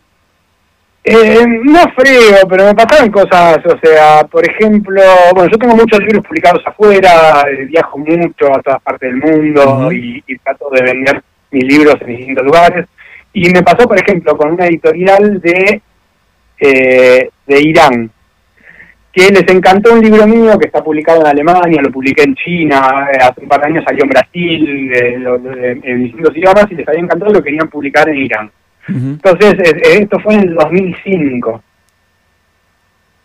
[1.03, 5.03] Eh, no feo, pero me pasaron cosas, o sea, por ejemplo,
[5.35, 9.91] bueno, yo tengo muchos libros publicados afuera, eh, viajo mucho a todas partes del mundo
[9.91, 11.21] y, trato de vender
[11.51, 12.87] mis libros en distintos lugares.
[13.33, 15.83] Y me pasó, por ejemplo, con una editorial de,
[16.61, 18.09] eh, de Irán,
[19.13, 23.09] que les encantó un libro mío que está publicado en Alemania, lo publiqué en China,
[23.13, 26.89] eh, hace un par de años salió en Brasil, eh, en distintos idiomas, y les
[26.89, 28.51] había encantado lo querían publicar en Irán.
[28.89, 31.63] Entonces, eh, esto fue en el 2005.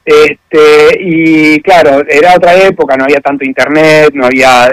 [0.06, 4.70] Este, y claro, era otra época, no había tanto internet, no había...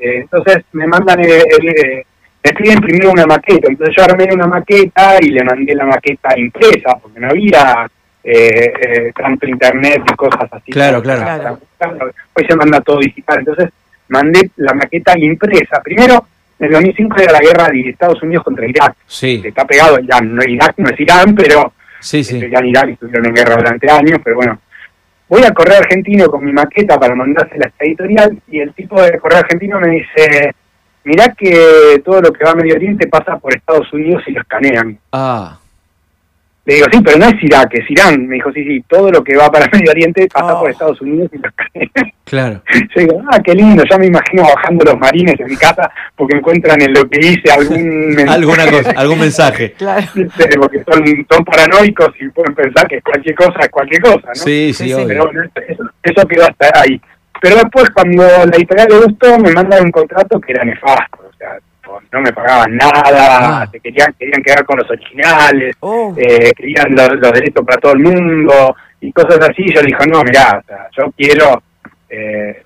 [0.00, 2.04] entonces me mandan, el,
[2.42, 6.36] me escriben primero una maqueta, entonces yo armé una maqueta y le mandé la maqueta
[6.36, 7.88] impresa, porque no había
[8.24, 10.70] eh, eh, tanto internet y cosas así.
[10.70, 11.58] Claro, claro.
[12.34, 13.40] Hoy se manda todo digital.
[13.40, 13.70] Entonces
[14.08, 15.80] mandé la maqueta impresa.
[15.82, 16.26] Primero,
[16.58, 18.94] en el 2005 era la guerra de Estados Unidos contra Irak.
[19.06, 19.42] Sí.
[19.44, 20.34] está pegado Irán.
[20.34, 22.36] No, Irak no es Irán, pero sí, sí.
[22.36, 24.20] Irán y Irak estuvieron en guerra durante años.
[24.22, 24.60] Pero bueno,
[25.28, 29.02] voy al correo argentino con mi maqueta para mandársela a esta editorial y el tipo
[29.02, 30.54] de correo argentino me dice,
[31.04, 34.42] mirá que todo lo que va a Medio Oriente pasa por Estados Unidos y lo
[34.42, 34.98] escanean.
[35.10, 35.58] Ah.
[36.64, 38.28] Le digo, sí, pero no es Irak, es Irán.
[38.28, 40.70] Me dijo, sí, sí, todo lo que va para Medio Oriente pasa por oh.
[40.70, 41.52] Estados Unidos y los
[42.24, 42.62] Claro.
[42.72, 46.36] Yo digo, ah, qué lindo, ya me imagino bajando los marines en mi casa porque
[46.36, 48.30] encuentran en lo que hice algún mensaje.
[48.30, 49.72] Alguna cosa, algún mensaje.
[49.72, 50.06] claro.
[50.60, 54.34] Porque son, son paranoicos y pueden pensar que cualquier cosa es cualquier cosa, ¿no?
[54.34, 57.00] Sí, sí, sí Pero bueno, eso, eso quedó hasta ahí.
[57.42, 61.28] Pero después, cuando la editorial le gustó, me mandan un contrato que era nefasto.
[61.28, 61.58] O sea,
[62.12, 63.68] no me pagaban nada, ah.
[63.72, 66.14] se querían, querían quedar con los originales, oh.
[66.16, 69.64] eh, querían los, derechos para todo el mundo y cosas así.
[69.74, 70.62] Yo le dije, no, mirá,
[70.96, 71.62] yo quiero,
[72.10, 72.62] eh,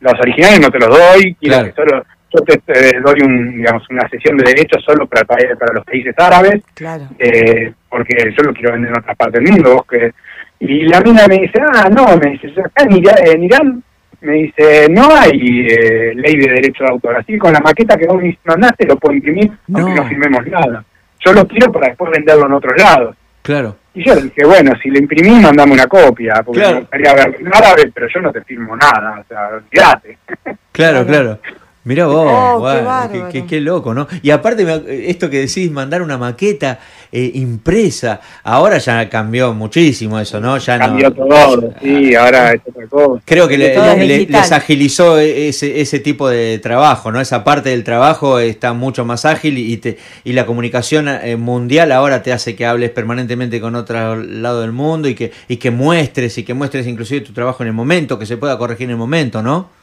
[0.00, 4.06] los originales no te los doy, quiero que solo, yo te, doy un, digamos, una
[4.10, 6.62] sesión de derechos solo para, para los países árabes,
[7.18, 9.86] eh, porque yo lo quiero vender en otra parte del mundo.
[9.88, 10.12] que,
[10.60, 13.82] y la mina me dice, ah, no, me dice, acá en Irán
[14.22, 17.96] me dice, no hay eh, ley de derecho de autor, así que con la maqueta
[17.96, 20.08] que vos mandaste lo puedo imprimir, aunque no.
[20.08, 20.84] firmemos nada.
[21.24, 23.16] Yo lo quiero para después venderlo en otros lados.
[23.42, 23.76] Claro.
[23.94, 27.36] Y yo le dije, bueno, si le imprimís, mandame una copia, porque me gustaría ver
[27.40, 30.18] en árabe, pero yo no te firmo nada, o sea, olvídate.
[30.72, 31.40] Claro, claro.
[31.82, 34.06] Mira vos, oh, qué, loco, ¿no?
[34.22, 34.64] Y aparte,
[35.08, 36.78] esto que decís, mandar una maqueta
[37.12, 40.58] eh, impresa, ahora ya cambió muchísimo eso, ¿no?
[40.58, 43.22] Ya cambió todo, sí, ahora es otra cosa.
[43.24, 47.20] Creo que les agilizó ese, ese tipo de trabajo, ¿no?
[47.20, 51.92] Esa parte del trabajo está mucho más ágil y, te, y la comunicación eh, mundial
[51.92, 55.70] ahora te hace que hables permanentemente con otro lado del mundo y que, y que
[55.70, 58.90] muestres, y que muestres inclusive tu trabajo en el momento, que se pueda corregir en
[58.90, 59.79] el momento, ¿no?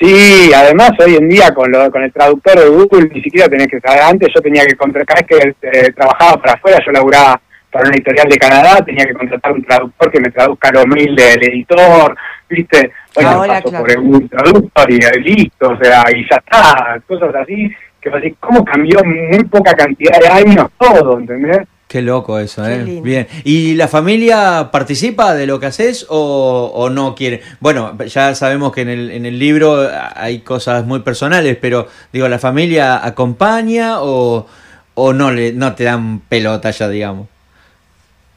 [0.00, 3.66] Sí, además hoy en día con, lo, con el traductor de Google ni siquiera tenés
[3.66, 4.02] que saber.
[4.02, 7.40] Antes yo tenía que contratar, cada vez que eh, trabajaba para afuera, yo laburaba
[7.70, 11.16] para una editorial de Canadá, tenía que contratar un traductor que me traduzca los mails
[11.16, 12.16] del editor,
[12.48, 12.92] ¿viste?
[13.14, 17.70] Bueno, Ahora, paso por el traductor y listo, o sea, y ya está, cosas así,
[18.00, 21.66] que así, ¿cómo cambió muy poca cantidad de años todo, ¿entendés?
[21.88, 23.00] Qué loco eso, ¿eh?
[23.02, 23.26] Bien.
[23.44, 27.40] ¿Y la familia participa de lo que haces o, o, no quiere?
[27.60, 32.28] Bueno, ya sabemos que en el, en el libro hay cosas muy personales, pero digo,
[32.28, 34.46] ¿la familia acompaña o,
[34.92, 37.26] o no, le, no te dan pelota ya, digamos?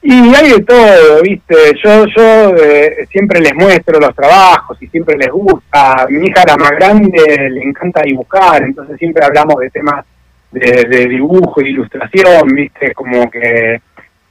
[0.02, 1.56] Y hay de todo, ¿viste?
[1.84, 6.08] Yo yo eh, siempre les muestro los trabajos y siempre les gusta.
[6.10, 10.06] Mi hija, la más grande, le encanta dibujar, entonces siempre hablamos de temas
[10.52, 13.82] de, dibujo y ilustración, viste, como que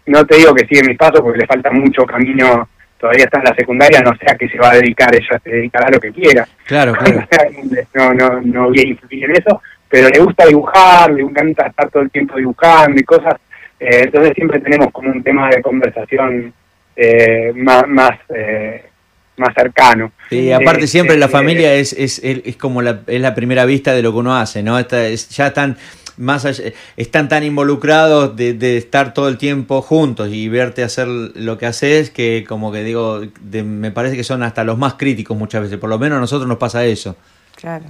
[0.06, 2.68] no te digo que sigue mis pasos porque le falta mucho camino,
[2.98, 5.50] todavía está en la secundaria, no sé a qué se va a dedicar, ella se
[5.50, 6.46] dedicará a lo que quiera.
[6.66, 7.26] Claro, claro.
[7.94, 11.90] no, no, no voy a influir en eso, pero le gusta dibujar, le encanta estar
[11.90, 13.34] todo el tiempo dibujando y cosas,
[13.78, 16.52] eh, entonces siempre tenemos como un tema de conversación
[16.96, 18.84] eh, más, más eh,
[19.40, 20.12] más cercano.
[20.28, 24.02] Sí, aparte siempre la familia es, es, es, como la, es la primera vista de
[24.02, 24.78] lo que uno hace, ¿no?
[24.78, 25.76] Está, ya están
[26.20, 26.62] más
[26.96, 32.10] están tan involucrados de, estar todo el tiempo juntos y verte hacer lo que haces
[32.10, 35.90] que como que digo, me parece que son hasta los más críticos muchas veces, por
[35.90, 37.16] lo menos a nosotros nos pasa eso.
[37.56, 37.84] Claro.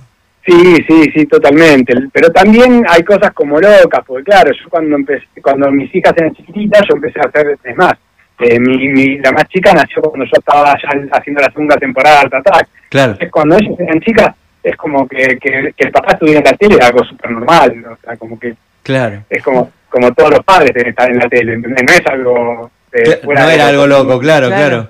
[0.47, 1.95] Sí, sí, sí, totalmente.
[2.13, 6.35] Pero también hay cosas como locas, porque claro, yo cuando empecé, cuando mis hijas eran
[6.35, 7.93] chiquititas, yo empecé a hacer, es más,
[8.41, 12.37] eh, mi, la más chica nació cuando yo estaba ya haciendo la segunda temporada de
[12.37, 13.17] Art Claro.
[13.31, 16.87] cuando ellos eran chicas, es como que, que, el papá estuviera en la tele era
[16.89, 19.25] algo súper normal, o sea, como que claro.
[19.29, 21.85] es como como todos los padres deben estar en la tele, ¿entendés?
[21.87, 22.71] No es algo...
[22.93, 24.89] Eh, no era algo loco, claro, claro.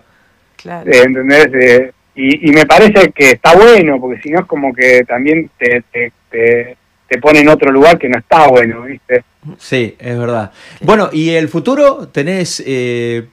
[0.56, 0.90] claro.
[0.90, 1.48] Eh, ¿Entendés?
[1.54, 5.50] Eh, y, y, me parece que está bueno, porque si no es como que también
[5.58, 6.76] te, te, te,
[7.08, 9.24] te pone en otro lugar que no está bueno, ¿viste?
[9.58, 10.52] Sí, es verdad.
[10.82, 12.08] Bueno, ¿y el futuro?
[12.08, 13.26] ¿Tenés eh,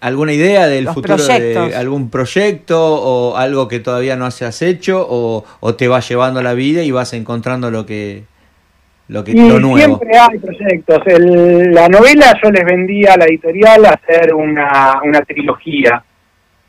[0.00, 5.44] alguna idea del futuro de algún proyecto o algo que todavía no has hecho o,
[5.60, 8.24] o, te va llevando la vida y vas encontrando lo que
[9.08, 11.02] lo que lo nuevo siempre hay proyectos.
[11.06, 16.02] La novela yo les vendía a la editorial a hacer una, una trilogía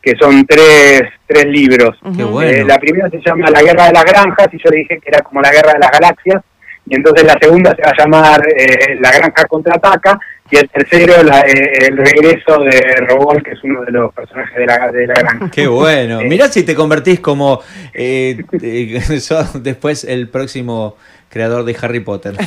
[0.01, 1.97] que son tres, tres libros.
[2.43, 5.09] Eh, la primera se llama La Guerra de las Granjas y yo le dije que
[5.09, 6.41] era como la Guerra de las Galaxias
[6.87, 10.19] y entonces la segunda se va a llamar eh, La Granja Contraataca
[10.51, 14.65] y el tercero eh, el regreso de Robol, que es uno de los personajes de
[14.65, 15.49] la, de la granja.
[15.49, 16.19] Qué bueno.
[16.19, 17.61] Eh, Mirá si te convertís como
[17.93, 18.43] eh,
[19.55, 20.97] después el próximo
[21.29, 22.35] creador de Harry Potter.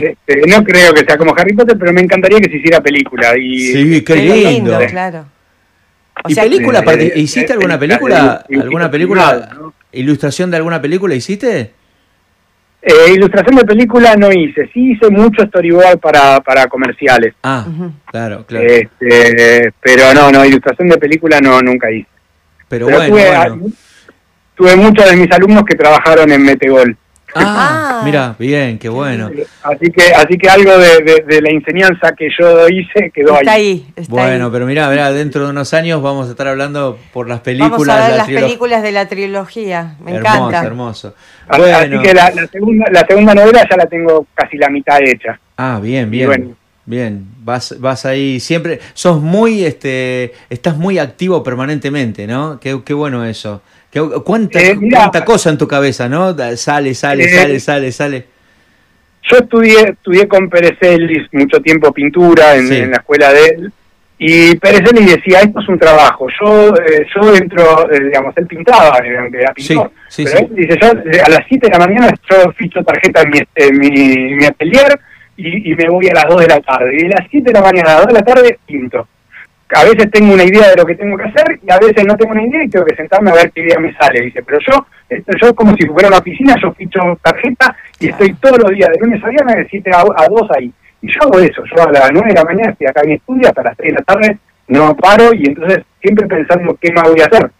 [0.00, 3.32] Este, no creo que sea como Harry Potter, pero me encantaría que se hiciera película.
[3.38, 4.78] Y, sí, qué lindo.
[4.88, 5.24] claro.
[6.28, 6.84] ¿Y película?
[7.14, 8.44] ¿Hiciste alguna película?
[8.50, 9.72] ¿Alguna película?
[9.92, 11.72] ¿Ilustración de alguna película hiciste?
[12.82, 17.34] Eh, ilustración de película no hice, sí hice mucho storyboard para, para comerciales.
[17.42, 17.66] Ah,
[18.06, 18.66] claro, claro.
[18.66, 22.08] Este, pero no, no, ilustración de película no, nunca hice.
[22.68, 23.72] Pero, bueno,
[24.54, 26.96] tuve, muchos de mis alumnos que trabajaron en Metegol.
[27.34, 29.30] Ah, ah, mira, bien, qué bueno.
[29.62, 33.86] Así que, así que algo de, de, la enseñanza que yo hice quedó está ahí.
[33.94, 37.40] está bueno, pero mira, mira, dentro de unos años vamos a estar hablando por las
[37.40, 37.72] películas.
[37.72, 40.64] Vamos a ver las películas de la trilogía, me encanta.
[40.64, 41.14] Hermoso,
[41.48, 41.76] hermoso.
[41.76, 45.38] Así que la, la, segunda, la segunda novela ya la tengo casi la mitad hecha.
[45.56, 46.56] Ah, bien, bien.
[46.86, 52.58] Bien, vas, vas ahí siempre, sos muy, este, estás muy activo permanentemente, ¿no?
[52.58, 53.62] Qué, qué bueno eso.
[54.24, 56.36] ¿Cuánta, eh, cuánta cosa en tu cabeza, no?
[56.56, 58.26] Sale, sale, eh, sale, sale, sale.
[59.22, 63.72] Yo estudié, estudié con Perezelli mucho tiempo pintura en, la escuela de él,
[64.16, 66.28] y Perezelli decía, esto es un trabajo.
[66.40, 70.88] Yo eh, yo entro, digamos, él pintaba, era pintor, pero él dice, yo
[71.24, 75.00] a las 7 de la mañana yo ficho tarjeta en mi, en mi, mi atelier
[75.36, 76.96] y, y, me voy a las 2 de la tarde.
[76.96, 79.08] Y a las 7 de la mañana a las 2 de la tarde pinto
[79.74, 82.16] a veces tengo una idea de lo que tengo que hacer y a veces no
[82.16, 84.20] tengo una idea y tengo que sentarme a ver qué idea me sale.
[84.20, 88.34] Dice, pero yo, esto, yo como si fuera una oficina, yo ficho tarjeta y estoy
[88.34, 90.72] todos los días, de lunes a viernes, de 7 a, 2 ahí.
[91.02, 93.14] Y yo hago eso, yo a las 9 de la mañana estoy acá en mi
[93.14, 97.08] estudio hasta las 3 de la tarde, no paro y entonces siempre pensando qué más
[97.08, 97.50] voy a hacer.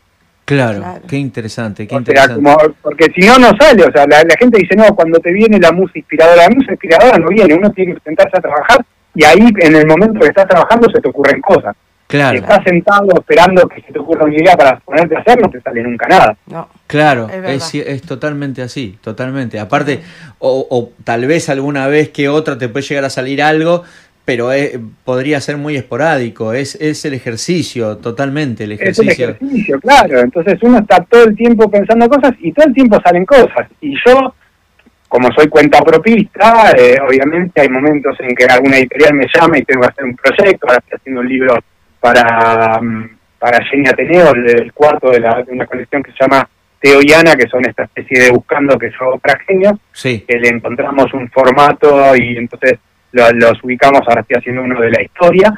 [0.44, 2.42] Claro, qué interesante, qué interesante.
[2.82, 3.84] porque si no, no sale.
[3.84, 7.18] O sea, la, gente dice, no, cuando te viene la música inspiradora, la música inspiradora
[7.18, 8.84] no viene, uno tiene que sentarse a trabajar
[9.14, 11.76] y ahí en el momento que estás trabajando se te ocurren cosas.
[12.10, 12.38] Claro.
[12.38, 15.48] Si estás sentado esperando que se te ocurra una idea para ponerte a hacer, no
[15.48, 16.36] te sale nunca nada.
[16.48, 16.68] No.
[16.88, 19.60] Claro, es, es, totalmente así, totalmente.
[19.60, 20.00] Aparte,
[20.40, 23.84] o, o, tal vez alguna vez que otra te puede llegar a salir algo,
[24.24, 24.50] pero
[25.04, 29.12] podría ser muy esporádico, es, es el ejercicio, totalmente el ejercicio.
[29.12, 32.74] Es el ejercicio, claro, entonces uno está todo el tiempo pensando cosas y todo el
[32.74, 33.68] tiempo salen cosas.
[33.80, 34.34] Y yo,
[35.08, 39.64] como soy cuenta propista, eh, obviamente hay momentos en que alguna editorial me llama y
[39.64, 41.58] tengo que hacer un proyecto, ahora estoy haciendo un libro
[42.00, 46.48] para, mm, para Jenny Ateneo, el, cuarto de, la, de una colección que se llama
[46.80, 49.38] Teoiana, que son esta especie de buscando que yo para
[49.92, 50.24] sí.
[50.26, 52.78] que le encontramos un formato y entonces
[53.12, 55.52] los ubicamos, ahora estoy haciendo uno de la historia,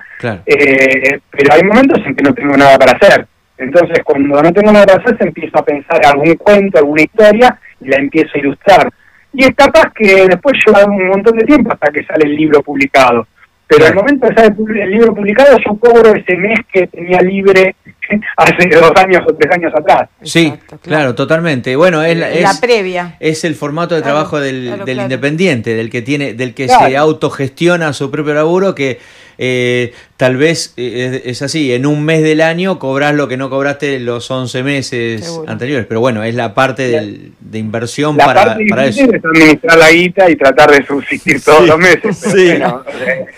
[0.46, 3.26] eh, pero hay momentos en que no tengo nada para hacer.
[3.58, 7.88] Entonces, cuando no tengo nada para hacer, empiezo a pensar algún cuento, alguna historia, y
[7.88, 8.90] la empiezo a ilustrar.
[9.34, 12.62] Y es capaz que después lleva un montón de tiempo hasta que sale el libro
[12.62, 13.26] publicado.
[13.72, 17.74] Pero al momento de salir el libro publicado, yo cobro ese mes que tenía libre
[18.36, 20.08] hace dos años o tres años atrás.
[20.22, 20.52] Sí,
[20.82, 21.14] claro.
[21.14, 21.74] totalmente.
[21.76, 23.16] Bueno, es la, previa.
[23.20, 28.10] Es el formato de trabajo del, independiente, del que tiene, del que se autogestiona su
[28.10, 28.98] propio laburo, que
[29.38, 33.50] eh, tal vez eh, es, así, en un mes del año cobras lo que no
[33.50, 39.04] cobraste los 11 meses anteriores, pero bueno, es la parte de inversión para, para eso.
[39.04, 42.16] Es administrar la guita y tratar de subsistir todos los meses.
[42.16, 42.50] sí.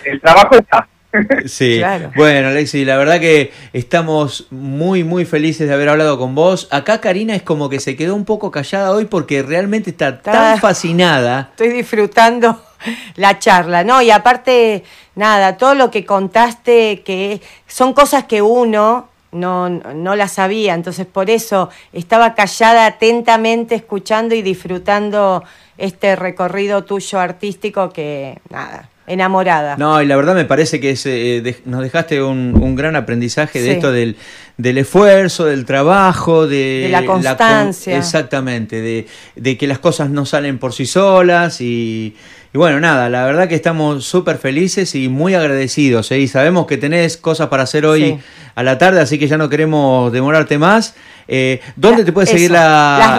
[0.05, 0.89] el trabajo está.
[1.47, 1.81] Sí,
[2.17, 6.69] bueno Alexi, la verdad que estamos muy muy felices de haber hablado con vos.
[6.71, 10.59] Acá Karina es como que se quedó un poco callada hoy porque realmente está tan
[10.59, 11.51] fascinada.
[11.51, 12.61] Estoy disfrutando
[13.17, 14.03] la charla, ¿no?
[14.03, 20.29] Y aparte, nada, todo lo que contaste, que son cosas que uno no, no la
[20.29, 25.43] sabía, entonces por eso estaba callada atentamente escuchando y disfrutando
[25.77, 29.77] este recorrido tuyo artístico que, nada, enamorada.
[29.77, 33.93] No, y la verdad me parece que eh, nos dejaste un, gran aprendizaje de esto
[33.93, 34.17] del,
[34.57, 37.99] del, esfuerzo, del trabajo, de, la constancia.
[37.99, 39.07] exactamente, de,
[39.37, 42.17] de, que las cosas no salen por sí solas y,
[42.55, 46.13] y bueno, nada, la verdad que estamos súper felices y muy agradecidos.
[46.13, 46.21] ¿eh?
[46.21, 48.21] Y sabemos que tenés cosas para hacer hoy
[48.55, 50.97] a la tarde, así que ya no queremos demorarte más.
[51.27, 53.19] Eh, ¿Dónde te puede seguir la,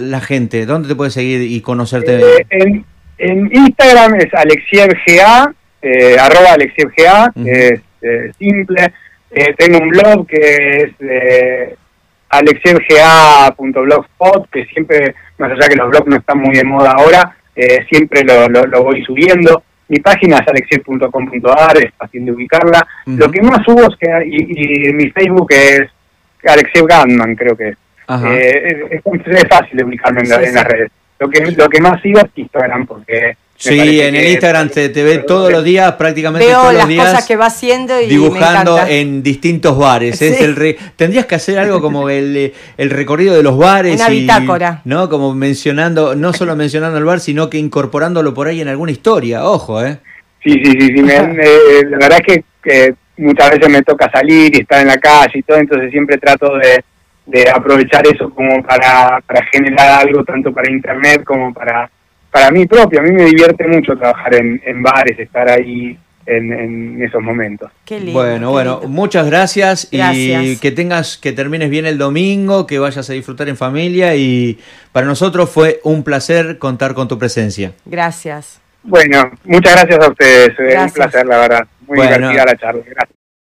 [0.00, 0.66] la, gente?
[0.66, 2.20] ¿Dónde te puede seguir y conocerte?
[2.50, 2.82] Eh,
[3.18, 8.92] en Instagram es alexievga, eh, arroba alexievga, es eh, simple.
[9.30, 11.76] Eh, tengo un blog que es eh,
[12.30, 17.84] alexievga.blogspot, que siempre, más allá que los blogs no están muy de moda ahora, eh,
[17.90, 19.62] siempre lo, lo, voy subiendo.
[19.88, 22.86] Mi página es alexiev.com.ar, es fácil de ubicarla.
[23.06, 25.90] Lo que más subo es que, y, mi Facebook es
[26.44, 27.76] Alexiev Gandman, creo que es.
[28.24, 30.90] Eh, es, fácil de ubicarme en, en las redes.
[31.18, 33.36] Lo que, lo que más sigo es Instagram, porque...
[33.62, 37.10] Sí, en el Instagram te, te ve todos los días, prácticamente todos los días.
[37.10, 40.20] cosas que va haciendo y dibujando en distintos bares.
[40.20, 43.94] Es el tendrías que hacer algo como el, el recorrido de los bares.
[43.94, 44.80] Una bitácora.
[44.84, 45.08] ¿No?
[45.08, 49.44] Como mencionando, no solo mencionando el bar, sino que incorporándolo por ahí en alguna historia.
[49.44, 49.98] Ojo, ¿eh?
[50.42, 50.88] Sí, sí, sí.
[50.88, 55.38] sí la verdad es que, muchas veces me toca salir y estar en la calle
[55.38, 56.82] y todo, entonces siempre trato de
[57.24, 61.88] de aprovechar eso como para, para generar algo tanto para internet como para,
[62.32, 63.00] para mí propio.
[63.00, 67.70] A mí me divierte mucho trabajar en, en bares, estar ahí en, en, esos momentos.
[67.84, 72.78] Qué lindo, bueno, bueno, muchas gracias, y que tengas, que termines bien el domingo, que
[72.78, 74.58] vayas a disfrutar en familia y
[74.92, 77.72] para nosotros fue un placer contar con tu presencia.
[77.84, 78.60] Gracias.
[78.82, 82.82] Bueno, muchas gracias a ustedes, un placer la verdad, muy divertida la charla.
[82.84, 83.21] Gracias.